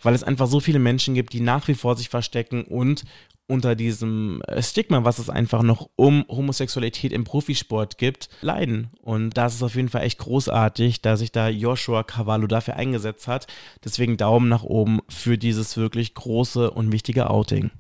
weil 0.03 0.15
es 0.15 0.25
einfach 0.25 0.49
so 0.49 0.59
viele 0.59 0.81
Menschen 0.81 1.15
gibt, 1.15 1.33
die 1.33 1.41
nach 1.41 1.69
wie 1.69 1.75
vor 1.75 1.97
sich 1.97 2.09
verstecken 2.09 2.65
und 2.65 3.05
unter 3.47 3.75
diesem 3.75 4.41
äh, 4.43 4.63
Stigma, 4.63 5.05
was 5.05 5.19
es 5.19 5.31
einfach 5.31 5.63
noch 5.63 5.89
um 5.97 6.25
Homosexualität 6.29 7.13
im 7.13 7.25
Profisport 7.25 7.99
gibt, 7.99 8.29
leiden. 8.41 8.91
Und 9.03 9.37
das 9.37 9.55
ist 9.55 9.63
auf 9.63 9.75
jeden 9.75 9.89
Fall 9.89 10.03
echt 10.03 10.19
großartig, 10.19 11.03
dass 11.03 11.21
sich 11.21 11.33
da 11.33 11.49
Joshua 11.49 12.03
Cavallo 12.03 12.47
dafür 12.47 12.77
eingesetzt 12.77 13.29
hat. 13.29 13.47
Deswegen 13.85 14.17
Daumen 14.17 14.49
nach 14.49 14.63
oben 14.63 15.01
für 15.09 15.39
dieses 15.39 15.77
wirklich 15.77 16.15
große 16.15 16.71
und 16.71 16.93
wichtige 16.93 17.31
Outing. 17.31 17.71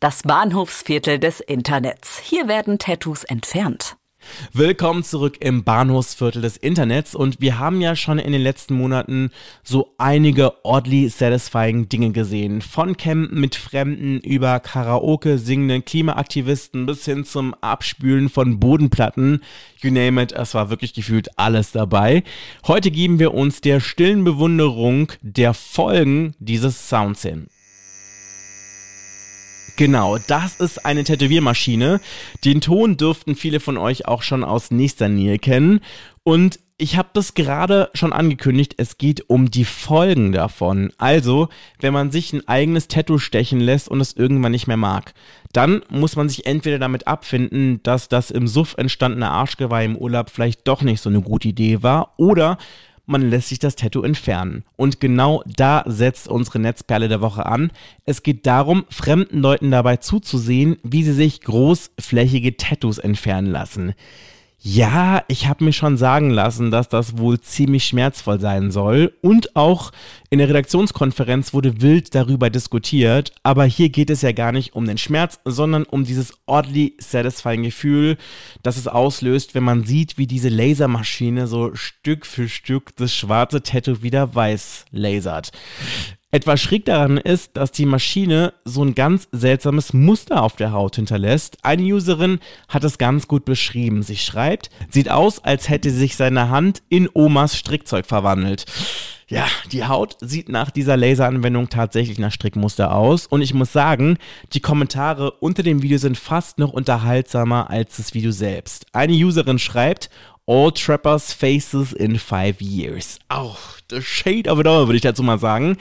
Das 0.00 0.22
Bahnhofsviertel 0.22 1.18
des 1.18 1.40
Internets. 1.40 2.18
Hier 2.18 2.48
werden 2.48 2.78
Tattoos 2.78 3.22
entfernt. 3.24 3.96
Willkommen 4.52 5.02
zurück 5.02 5.36
im 5.40 5.64
Bahnhofsviertel 5.64 6.42
des 6.42 6.56
Internets 6.56 7.14
und 7.14 7.40
wir 7.40 7.58
haben 7.58 7.80
ja 7.80 7.96
schon 7.96 8.18
in 8.18 8.32
den 8.32 8.42
letzten 8.42 8.74
Monaten 8.74 9.30
so 9.62 9.94
einige 9.98 10.64
oddly 10.64 11.08
satisfying 11.08 11.88
Dinge 11.88 12.12
gesehen. 12.12 12.60
Von 12.60 12.96
Campen 12.96 13.40
mit 13.40 13.54
Fremden 13.54 14.20
über 14.20 14.60
Karaoke 14.60 15.38
singenden 15.38 15.84
Klimaaktivisten 15.84 16.86
bis 16.86 17.04
hin 17.04 17.24
zum 17.24 17.54
Abspülen 17.54 18.28
von 18.28 18.58
Bodenplatten. 18.60 19.42
You 19.80 19.90
name 19.90 20.22
it, 20.22 20.32
es 20.32 20.54
war 20.54 20.70
wirklich 20.70 20.94
gefühlt 20.94 21.38
alles 21.38 21.72
dabei. 21.72 22.22
Heute 22.66 22.90
geben 22.90 23.18
wir 23.18 23.34
uns 23.34 23.60
der 23.60 23.80
stillen 23.80 24.24
Bewunderung 24.24 25.12
der 25.22 25.54
Folgen 25.54 26.34
dieses 26.38 26.88
Sounds 26.88 27.22
hin. 27.22 27.46
Genau, 29.82 30.16
das 30.16 30.60
ist 30.60 30.86
eine 30.86 31.02
Tätowiermaschine. 31.02 32.00
Den 32.44 32.60
Ton 32.60 32.96
dürften 32.96 33.34
viele 33.34 33.58
von 33.58 33.76
euch 33.76 34.06
auch 34.06 34.22
schon 34.22 34.44
aus 34.44 34.70
nächster 34.70 35.08
Nähe 35.08 35.40
kennen. 35.40 35.80
Und 36.22 36.60
ich 36.78 36.96
habe 36.96 37.08
das 37.14 37.34
gerade 37.34 37.90
schon 37.92 38.12
angekündigt, 38.12 38.76
es 38.78 38.96
geht 38.96 39.28
um 39.28 39.50
die 39.50 39.64
Folgen 39.64 40.30
davon. 40.30 40.92
Also, 40.98 41.48
wenn 41.80 41.92
man 41.92 42.12
sich 42.12 42.32
ein 42.32 42.46
eigenes 42.46 42.86
Tattoo 42.86 43.18
stechen 43.18 43.58
lässt 43.58 43.88
und 43.88 44.00
es 44.00 44.12
irgendwann 44.12 44.52
nicht 44.52 44.68
mehr 44.68 44.76
mag, 44.76 45.14
dann 45.52 45.82
muss 45.90 46.14
man 46.14 46.28
sich 46.28 46.46
entweder 46.46 46.78
damit 46.78 47.08
abfinden, 47.08 47.82
dass 47.82 48.08
das 48.08 48.30
im 48.30 48.46
Suff 48.46 48.76
entstandene 48.78 49.32
Arschgeweih 49.32 49.84
im 49.84 49.96
Urlaub 49.96 50.30
vielleicht 50.30 50.68
doch 50.68 50.82
nicht 50.82 51.00
so 51.00 51.10
eine 51.10 51.22
gute 51.22 51.48
Idee 51.48 51.82
war, 51.82 52.14
oder 52.18 52.56
man 53.12 53.30
lässt 53.30 53.50
sich 53.50 53.60
das 53.60 53.76
Tattoo 53.76 54.02
entfernen. 54.02 54.64
Und 54.76 54.98
genau 54.98 55.44
da 55.46 55.84
setzt 55.86 56.26
unsere 56.26 56.58
Netzperle 56.58 57.08
der 57.08 57.20
Woche 57.20 57.46
an. 57.46 57.70
Es 58.04 58.24
geht 58.24 58.46
darum, 58.46 58.84
fremden 58.90 59.38
Leuten 59.38 59.70
dabei 59.70 59.98
zuzusehen, 59.98 60.76
wie 60.82 61.04
sie 61.04 61.12
sich 61.12 61.42
großflächige 61.42 62.56
Tattoos 62.56 62.98
entfernen 62.98 63.46
lassen. 63.52 63.94
Ja, 64.64 65.24
ich 65.26 65.48
habe 65.48 65.64
mir 65.64 65.72
schon 65.72 65.96
sagen 65.96 66.30
lassen, 66.30 66.70
dass 66.70 66.88
das 66.88 67.18
wohl 67.18 67.40
ziemlich 67.40 67.84
schmerzvoll 67.84 68.38
sein 68.38 68.70
soll. 68.70 69.12
Und 69.20 69.56
auch 69.56 69.90
in 70.30 70.38
der 70.38 70.48
Redaktionskonferenz 70.48 71.52
wurde 71.52 71.82
wild 71.82 72.14
darüber 72.14 72.48
diskutiert. 72.48 73.32
Aber 73.42 73.64
hier 73.64 73.88
geht 73.88 74.08
es 74.08 74.22
ja 74.22 74.30
gar 74.30 74.52
nicht 74.52 74.76
um 74.76 74.84
den 74.84 74.98
Schmerz, 74.98 75.40
sondern 75.44 75.82
um 75.82 76.04
dieses 76.04 76.34
oddly 76.46 76.94
satisfying 76.98 77.64
Gefühl, 77.64 78.16
das 78.62 78.76
es 78.76 78.86
auslöst, 78.86 79.56
wenn 79.56 79.64
man 79.64 79.82
sieht, 79.82 80.16
wie 80.16 80.28
diese 80.28 80.48
Lasermaschine 80.48 81.48
so 81.48 81.74
Stück 81.74 82.24
für 82.24 82.48
Stück 82.48 82.94
das 82.94 83.12
schwarze 83.12 83.64
Tattoo 83.64 84.02
wieder 84.02 84.32
weiß 84.32 84.84
lasert. 84.92 85.50
Etwas 86.34 86.62
schräg 86.62 86.86
daran 86.86 87.18
ist, 87.18 87.58
dass 87.58 87.72
die 87.72 87.84
Maschine 87.84 88.54
so 88.64 88.82
ein 88.82 88.94
ganz 88.94 89.28
seltsames 89.32 89.92
Muster 89.92 90.42
auf 90.42 90.56
der 90.56 90.72
Haut 90.72 90.96
hinterlässt. 90.96 91.58
Eine 91.62 91.82
Userin 91.82 92.40
hat 92.68 92.84
es 92.84 92.96
ganz 92.96 93.28
gut 93.28 93.44
beschrieben. 93.44 94.02
Sie 94.02 94.16
schreibt, 94.16 94.70
sieht 94.88 95.10
aus, 95.10 95.44
als 95.44 95.68
hätte 95.68 95.90
sich 95.90 96.16
seine 96.16 96.48
Hand 96.48 96.82
in 96.88 97.06
Omas 97.12 97.58
Strickzeug 97.58 98.06
verwandelt. 98.06 98.64
Ja, 99.28 99.46
die 99.72 99.84
Haut 99.84 100.16
sieht 100.22 100.48
nach 100.48 100.70
dieser 100.70 100.96
Laseranwendung 100.96 101.68
tatsächlich 101.68 102.18
nach 102.18 102.32
Strickmuster 102.32 102.96
aus. 102.96 103.26
Und 103.26 103.42
ich 103.42 103.52
muss 103.52 103.70
sagen, 103.70 104.16
die 104.54 104.60
Kommentare 104.60 105.32
unter 105.32 105.62
dem 105.62 105.82
Video 105.82 105.98
sind 105.98 106.16
fast 106.16 106.56
noch 106.56 106.72
unterhaltsamer 106.72 107.68
als 107.68 107.98
das 107.98 108.14
Video 108.14 108.30
selbst. 108.30 108.86
Eine 108.94 109.12
Userin 109.12 109.58
schreibt, 109.58 110.08
All 110.46 110.72
Trappers 110.72 111.34
Faces 111.34 111.92
in 111.92 112.18
Five 112.18 112.62
Years. 112.62 113.18
Auch 113.28 113.58
the 113.90 114.00
shade 114.00 114.50
of 114.50 114.58
it 114.58 114.66
all, 114.66 114.86
würde 114.86 114.96
ich 114.96 115.02
dazu 115.02 115.22
mal 115.22 115.38
sagen. 115.38 115.76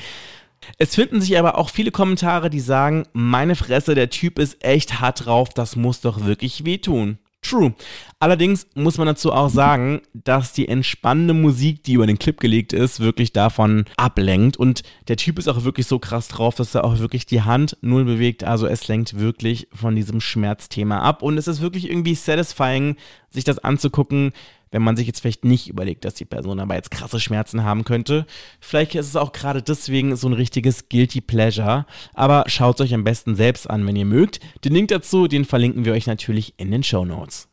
Es 0.77 0.95
finden 0.95 1.21
sich 1.21 1.37
aber 1.37 1.57
auch 1.57 1.69
viele 1.69 1.91
Kommentare, 1.91 2.49
die 2.49 2.59
sagen, 2.59 3.05
meine 3.13 3.55
Fresse, 3.55 3.95
der 3.95 4.09
Typ 4.09 4.39
ist 4.39 4.63
echt 4.63 4.99
hart 4.99 5.25
drauf, 5.25 5.49
das 5.49 5.75
muss 5.75 6.01
doch 6.01 6.25
wirklich 6.25 6.65
wehtun. 6.65 7.17
True. 7.41 7.73
Allerdings 8.19 8.67
muss 8.75 8.99
man 8.99 9.07
dazu 9.07 9.33
auch 9.33 9.49
sagen, 9.49 10.01
dass 10.13 10.53
die 10.53 10.67
entspannende 10.67 11.33
Musik, 11.33 11.83
die 11.83 11.93
über 11.93 12.05
den 12.05 12.19
Clip 12.19 12.39
gelegt 12.39 12.71
ist, 12.71 12.99
wirklich 12.99 13.33
davon 13.33 13.85
ablenkt. 13.97 14.57
Und 14.57 14.83
der 15.07 15.17
Typ 15.17 15.39
ist 15.39 15.47
auch 15.47 15.63
wirklich 15.63 15.87
so 15.87 15.97
krass 15.97 16.27
drauf, 16.27 16.53
dass 16.53 16.75
er 16.75 16.85
auch 16.85 16.99
wirklich 16.99 17.25
die 17.25 17.41
Hand 17.41 17.77
null 17.81 18.05
bewegt. 18.05 18.43
Also 18.43 18.67
es 18.67 18.87
lenkt 18.87 19.17
wirklich 19.17 19.67
von 19.73 19.95
diesem 19.95 20.21
Schmerzthema 20.21 20.99
ab. 20.99 21.23
Und 21.23 21.39
es 21.39 21.47
ist 21.47 21.61
wirklich 21.61 21.89
irgendwie 21.89 22.13
satisfying, 22.13 22.95
sich 23.31 23.43
das 23.43 23.57
anzugucken, 23.57 24.33
wenn 24.71 24.81
man 24.81 24.97
sich 24.97 25.07
jetzt 25.07 25.19
vielleicht 25.19 25.45
nicht 25.45 25.67
überlegt, 25.67 26.05
dass 26.05 26.15
die 26.15 26.25
Person 26.25 26.59
aber 26.59 26.75
jetzt 26.75 26.91
krasse 26.91 27.19
Schmerzen 27.19 27.63
haben 27.63 27.83
könnte. 27.83 28.25
Vielleicht 28.59 28.95
ist 28.95 29.07
es 29.07 29.15
auch 29.15 29.33
gerade 29.33 29.61
deswegen 29.61 30.15
so 30.15 30.27
ein 30.27 30.33
richtiges 30.33 30.89
Guilty 30.89 31.21
Pleasure. 31.21 31.85
Aber 32.13 32.45
schaut 32.47 32.79
es 32.79 32.85
euch 32.85 32.93
am 32.93 33.03
besten 33.03 33.35
selbst 33.35 33.69
an, 33.69 33.85
wenn 33.85 33.95
ihr 33.95 34.05
mögt. 34.05 34.39
Den 34.63 34.73
Link 34.73 34.87
dazu, 34.87 35.27
den 35.27 35.45
verlinken 35.45 35.85
wir 35.85 35.93
euch 35.93 36.07
natürlich 36.07 36.53
in 36.57 36.71
den 36.71 36.83
Show 36.83 37.05
Notes. 37.05 37.49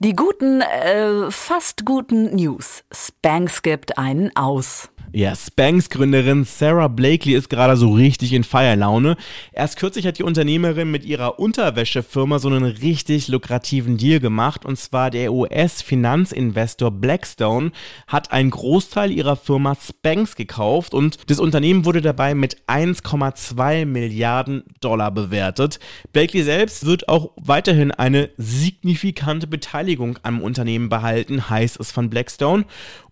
Die 0.00 0.14
guten, 0.14 0.60
äh, 0.60 1.30
fast 1.30 1.86
guten 1.86 2.34
News. 2.34 2.84
Spanx 2.92 3.62
gibt 3.62 3.96
einen 3.96 4.36
aus. 4.36 4.90
Ja, 5.12 5.34
Spanx-Gründerin 5.36 6.44
Sarah 6.44 6.88
Blakely 6.88 7.34
ist 7.34 7.48
gerade 7.48 7.76
so 7.76 7.92
richtig 7.92 8.32
in 8.32 8.42
Feierlaune. 8.42 9.16
Erst 9.52 9.76
kürzlich 9.78 10.06
hat 10.06 10.18
die 10.18 10.24
Unternehmerin 10.24 10.90
mit 10.90 11.04
ihrer 11.04 11.38
Unterwäschefirma 11.38 12.40
so 12.40 12.48
einen 12.48 12.64
richtig 12.64 13.28
lukrativen 13.28 13.96
Deal 13.96 14.18
gemacht. 14.18 14.64
Und 14.64 14.76
zwar 14.76 15.10
der 15.10 15.32
US-Finanzinvestor 15.32 16.90
Blackstone 16.90 17.70
hat 18.08 18.32
einen 18.32 18.50
Großteil 18.50 19.12
ihrer 19.12 19.36
Firma 19.36 19.76
Spanx 19.76 20.34
gekauft 20.34 20.94
und 20.94 21.30
das 21.30 21.38
Unternehmen 21.38 21.84
wurde 21.84 22.00
dabei 22.00 22.34
mit 22.34 22.56
1,2 22.66 23.86
Milliarden 23.86 24.64
Dollar 24.80 25.12
bewertet. 25.12 25.78
Blakely 26.12 26.42
selbst 26.42 26.86
wird 26.86 27.08
auch 27.08 27.30
weiterhin 27.36 27.92
eine 27.92 28.30
signifikante 28.36 29.46
Beteiligung 29.46 30.18
am 30.22 30.40
Unternehmen 30.40 30.88
behalten, 30.88 31.48
heißt 31.50 31.78
es 31.78 31.92
von 31.92 32.10
Blackstone. 32.10 32.64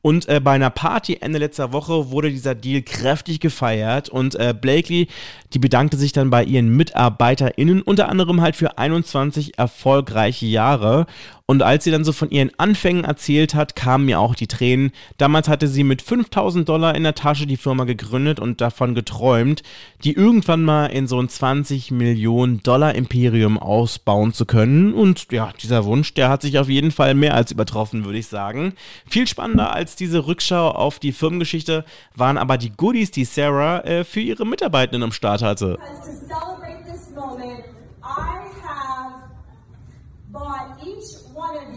Und 0.04 0.28
äh, 0.28 0.40
bei 0.40 0.50
einer 0.52 0.70
Party 0.70 1.18
Ende 1.20 1.38
letzter 1.38 1.72
Woche 1.72 1.81
wurde 1.88 2.30
dieser 2.30 2.54
Deal 2.54 2.82
kräftig 2.82 3.40
gefeiert 3.40 4.08
und 4.08 4.34
äh, 4.34 4.54
Blakely, 4.58 5.08
die 5.52 5.58
bedankte 5.58 5.96
sich 5.96 6.12
dann 6.12 6.30
bei 6.30 6.44
ihren 6.44 6.76
MitarbeiterInnen, 6.76 7.82
unter 7.82 8.08
anderem 8.08 8.40
halt 8.40 8.56
für 8.56 8.78
21 8.78 9.58
erfolgreiche 9.58 10.46
Jahre. 10.46 11.06
Und 11.46 11.62
als 11.62 11.84
sie 11.84 11.90
dann 11.90 12.04
so 12.04 12.12
von 12.12 12.30
ihren 12.30 12.50
Anfängen 12.58 13.04
erzählt 13.04 13.54
hat, 13.54 13.76
kamen 13.76 14.06
mir 14.06 14.20
auch 14.20 14.34
die 14.34 14.46
Tränen. 14.46 14.92
Damals 15.18 15.48
hatte 15.48 15.68
sie 15.68 15.84
mit 15.84 16.02
5000 16.02 16.68
Dollar 16.68 16.94
in 16.94 17.02
der 17.02 17.14
Tasche 17.14 17.46
die 17.46 17.56
Firma 17.56 17.84
gegründet 17.84 18.40
und 18.40 18.60
davon 18.60 18.94
geträumt, 18.94 19.62
die 20.04 20.12
irgendwann 20.12 20.62
mal 20.62 20.86
in 20.86 21.06
so 21.06 21.20
ein 21.20 21.28
20 21.28 21.90
Millionen 21.90 22.62
Dollar 22.62 22.94
Imperium 22.94 23.58
ausbauen 23.58 24.32
zu 24.32 24.46
können. 24.46 24.94
Und 24.94 25.32
ja, 25.32 25.52
dieser 25.60 25.84
Wunsch, 25.84 26.14
der 26.14 26.28
hat 26.28 26.42
sich 26.42 26.58
auf 26.58 26.68
jeden 26.68 26.90
Fall 26.90 27.14
mehr 27.14 27.34
als 27.34 27.50
übertroffen, 27.50 28.04
würde 28.04 28.18
ich 28.18 28.28
sagen. 28.28 28.74
Viel 29.08 29.26
spannender 29.26 29.72
als 29.72 29.96
diese 29.96 30.26
Rückschau 30.26 30.70
auf 30.70 30.98
die 30.98 31.12
Firmengeschichte 31.12 31.84
waren 32.14 32.38
aber 32.38 32.58
die 32.58 32.70
Goodies, 32.70 33.10
die 33.10 33.24
Sarah 33.24 33.80
äh, 33.80 34.04
für 34.04 34.20
ihre 34.20 34.46
Mitarbeitenden 34.46 35.02
am 35.02 35.12
Start 35.12 35.42
hatte. 35.42 35.78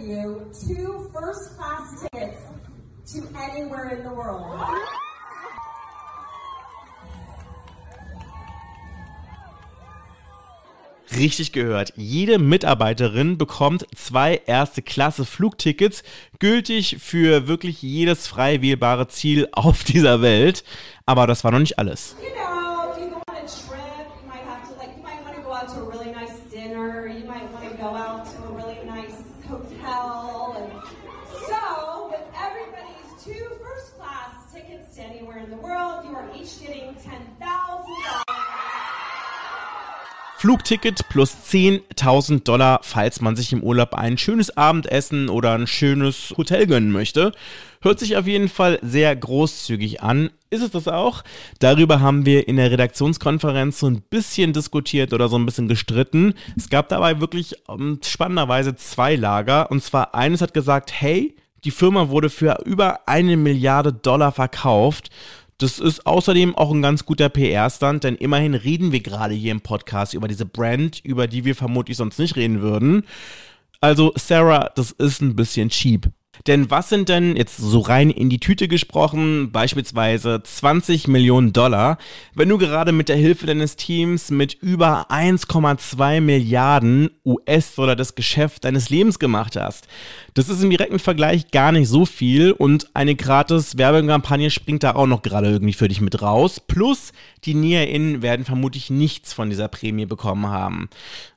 You 0.06 0.52
two 0.54 1.10
first 1.14 1.58
class 1.58 2.02
tickets 2.02 2.42
to 3.12 3.22
anywhere 3.36 3.90
in 3.90 4.04
the 4.04 4.10
world. 4.10 4.60
Richtig 11.18 11.54
gehört. 11.54 11.94
Jede 11.96 12.40
Mitarbeiterin 12.40 13.38
bekommt 13.38 13.86
zwei 13.96 14.42
erste 14.48 14.82
Klasse 14.82 15.24
Flugtickets, 15.24 16.04
gültig 16.40 16.98
für 17.00 17.48
wirklich 17.48 17.82
jedes 17.82 18.28
frei 18.28 18.62
wählbare 18.62 19.08
Ziel 19.08 19.48
auf 19.54 19.84
dieser 19.86 20.22
Welt. 20.22 20.64
Aber 21.06 21.26
das 21.28 21.44
war 21.44 21.52
noch 21.52 21.60
nicht 21.60 21.80
alles. 21.80 22.16
You 22.22 22.65
Flugticket 40.46 41.10
plus 41.10 41.36
10.000 41.50 42.44
Dollar, 42.44 42.82
falls 42.84 43.20
man 43.20 43.36
sich 43.36 43.52
im 43.52 43.64
Urlaub 43.64 43.96
ein 43.96 44.16
schönes 44.20 44.56
Abendessen 44.56 45.28
oder 45.28 45.54
ein 45.54 45.66
schönes 45.66 46.36
Hotel 46.38 46.68
gönnen 46.68 46.92
möchte. 46.92 47.32
Hört 47.82 47.98
sich 47.98 48.16
auf 48.16 48.28
jeden 48.28 48.48
Fall 48.48 48.78
sehr 48.84 49.16
großzügig 49.16 50.04
an. 50.04 50.30
Ist 50.52 50.62
es 50.62 50.70
das 50.70 50.88
auch? 50.88 51.24
Darüber 51.58 52.00
haben 52.00 52.28
wir 52.28 52.48
in 52.48 52.58
der 52.58 52.70
Redaktionskonferenz 52.70 53.80
so 53.80 53.88
ein 53.88 54.04
bisschen 54.04 54.54
diskutiert 54.54 55.14
oder 55.14 55.30
so 55.30 55.36
ein 55.40 55.48
bisschen 55.48 55.68
gestritten. 55.68 56.36
Es 56.56 56.70
gab 56.70 56.90
dabei 56.90 57.20
wirklich 57.20 57.56
ähm, 57.68 58.00
spannenderweise 58.06 58.76
zwei 58.76 59.16
Lager. 59.16 59.72
Und 59.72 59.82
zwar 59.82 60.14
eines 60.14 60.42
hat 60.42 60.54
gesagt, 60.54 60.92
hey, 60.94 61.36
die 61.64 61.72
Firma 61.72 62.10
wurde 62.10 62.30
für 62.30 62.60
über 62.66 63.08
eine 63.08 63.36
Milliarde 63.36 63.92
Dollar 63.92 64.32
verkauft. 64.32 65.10
Das 65.58 65.80
ist 65.80 66.06
außerdem 66.06 66.56
auch 66.56 66.72
ein 66.72 66.82
ganz 66.82 67.06
guter 67.06 67.30
PR-Stand, 67.30 68.04
denn 68.04 68.16
immerhin 68.16 68.56
reden 68.56 68.92
wir 68.92 69.00
gerade 69.00 69.34
hier 69.34 69.54
im 69.54 69.62
Podcast 69.62 70.14
über 70.14 70.28
diese 70.28 70.46
Brand, 70.46 71.00
über 71.04 71.28
die 71.28 71.46
wir 71.46 71.56
vermutlich 71.56 71.96
sonst 71.96 72.20
nicht 72.20 72.36
reden 72.36 72.62
würden. 72.62 73.06
Also 73.80 74.12
Sarah, 74.16 74.72
das 74.76 74.92
ist 74.92 75.22
ein 75.22 75.36
bisschen 75.36 75.70
cheap. 75.70 76.10
Denn 76.48 76.70
was 76.70 76.90
sind 76.90 77.10
denn 77.10 77.36
jetzt 77.36 77.58
so 77.58 77.80
rein 77.80 78.10
in 78.10 78.30
die 78.30 78.40
Tüte 78.40 78.68
gesprochen, 78.68 79.52
beispielsweise 79.52 80.42
20 80.44 81.08
Millionen 81.08 81.54
Dollar, 81.54 81.98
wenn 82.34 82.50
du 82.50 82.58
gerade 82.58 82.92
mit 82.92 83.10
der 83.10 83.16
Hilfe 83.16 83.46
deines 83.46 83.78
Teams 83.78 84.32
mit 84.32 84.54
über 84.54 85.10
1,2 85.10 86.22
Milliarden 86.22 87.10
US-Dollar 87.26 87.96
das 87.96 88.16
Geschäft 88.16 88.66
deines 88.66 88.90
Lebens 88.90 89.20
gemacht 89.20 89.56
hast? 89.56 89.88
Das 90.36 90.50
ist 90.50 90.62
im 90.62 90.70
direkten 90.70 91.00
Vergleich 91.00 91.50
gar 91.52 91.72
nicht 91.72 91.88
so 91.88 92.06
viel 92.06 92.52
und 92.52 92.94
eine 92.94 93.16
gratis 93.16 93.78
Werbekampagne 93.78 94.52
springt 94.52 94.84
da 94.84 94.94
auch 94.94 95.08
noch 95.08 95.22
gerade 95.22 95.50
irgendwie 95.50 95.72
für 95.72 95.88
dich 95.88 96.02
mit 96.02 96.22
raus. 96.22 96.60
Plus 96.60 97.14
die 97.46 97.54
NäherInnen 97.54 98.22
werden 98.22 98.44
vermutlich 98.44 98.90
nichts 98.90 99.32
von 99.32 99.50
dieser 99.50 99.70
Prämie 99.70 100.06
bekommen 100.06 100.48
haben. 100.48 100.90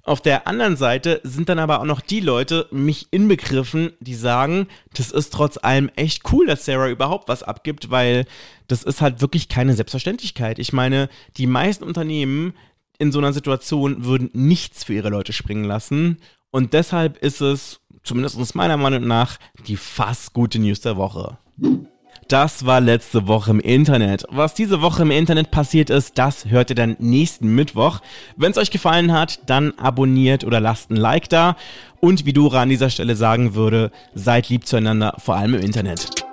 Auf 0.03 0.21
der 0.21 0.49
anderen 0.49 0.77
Seite 0.77 1.21
sind 1.23 1.49
dann 1.49 1.61
aber 1.61 1.79
auch 1.79 1.85
noch 1.85 2.01
die 2.01 2.19
Leute, 2.19 2.67
mich 2.73 3.07
inbegriffen, 3.13 3.93
die 4.01 4.17
sagen, 4.17 4.67
das 4.95 5.13
ist 5.13 5.33
trotz 5.33 5.59
allem 5.63 5.91
echt 5.95 6.33
cool, 6.33 6.47
dass 6.47 6.65
Sarah 6.65 6.89
überhaupt 6.89 7.29
was 7.29 7.45
abgibt, 7.45 7.93
weil 7.93 8.25
das 8.67 8.83
ist 8.83 9.01
halt 9.01 9.21
wirklich 9.21 9.49
keine 9.49 9.75
Selbstverständlichkeit. 9.75 10.59
Ich 10.59 10.73
meine, 10.73 11.09
die 11.37 11.47
meisten 11.47 11.85
Unternehmen 11.85 12.53
in 12.99 13.13
so 13.13 13.21
einer 13.21 13.33
Situation 13.33 14.05
würden 14.05 14.31
nichts 14.33 14.83
für 14.83 14.95
ihre 14.95 15.11
Leute 15.11 15.33
springen 15.33 15.63
lassen. 15.63 16.17
Und 16.51 16.73
deshalb 16.73 17.19
ist 17.19 17.41
es, 17.41 17.81
zumindest 18.03 18.55
meiner 18.55 18.77
Meinung 18.77 19.07
nach, 19.07 19.39
die 19.67 19.77
fast 19.77 20.33
gute 20.33 20.59
News 20.59 20.81
der 20.81 20.97
Woche. 20.97 21.39
Das 22.29 22.67
war 22.67 22.83
letzte 22.83 23.27
Woche 23.27 23.53
im 23.53 23.61
Internet. 23.61 24.25
Was 24.29 24.53
diese 24.53 24.83
Woche 24.83 25.01
im 25.03 25.11
Internet 25.11 25.51
passiert 25.51 25.89
ist, 25.89 26.19
das 26.19 26.45
hört 26.45 26.69
ihr 26.69 26.77
dann 26.77 26.97
nächsten 26.99 27.55
Mittwoch. 27.55 28.01
Wenn 28.37 28.51
es 28.51 28.59
euch 28.59 28.71
gefallen 28.71 29.13
hat, 29.13 29.41
dann 29.47 29.73
abonniert 29.79 30.45
oder 30.45 30.61
lasst 30.61 30.91
ein 30.91 30.97
Like 30.97 31.31
da. 31.31 31.57
Und 32.01 32.27
wie 32.27 32.35
Dora 32.35 32.63
an 32.63 32.69
dieser 32.69 32.91
Stelle 32.91 33.17
sagen 33.17 33.55
würde, 33.55 33.91
seid 34.15 34.51
lieb 34.51 34.67
zueinander, 34.67 35.15
vor 35.19 35.37
allem 35.37 35.55
im 35.55 35.63
Internet. 35.63 36.28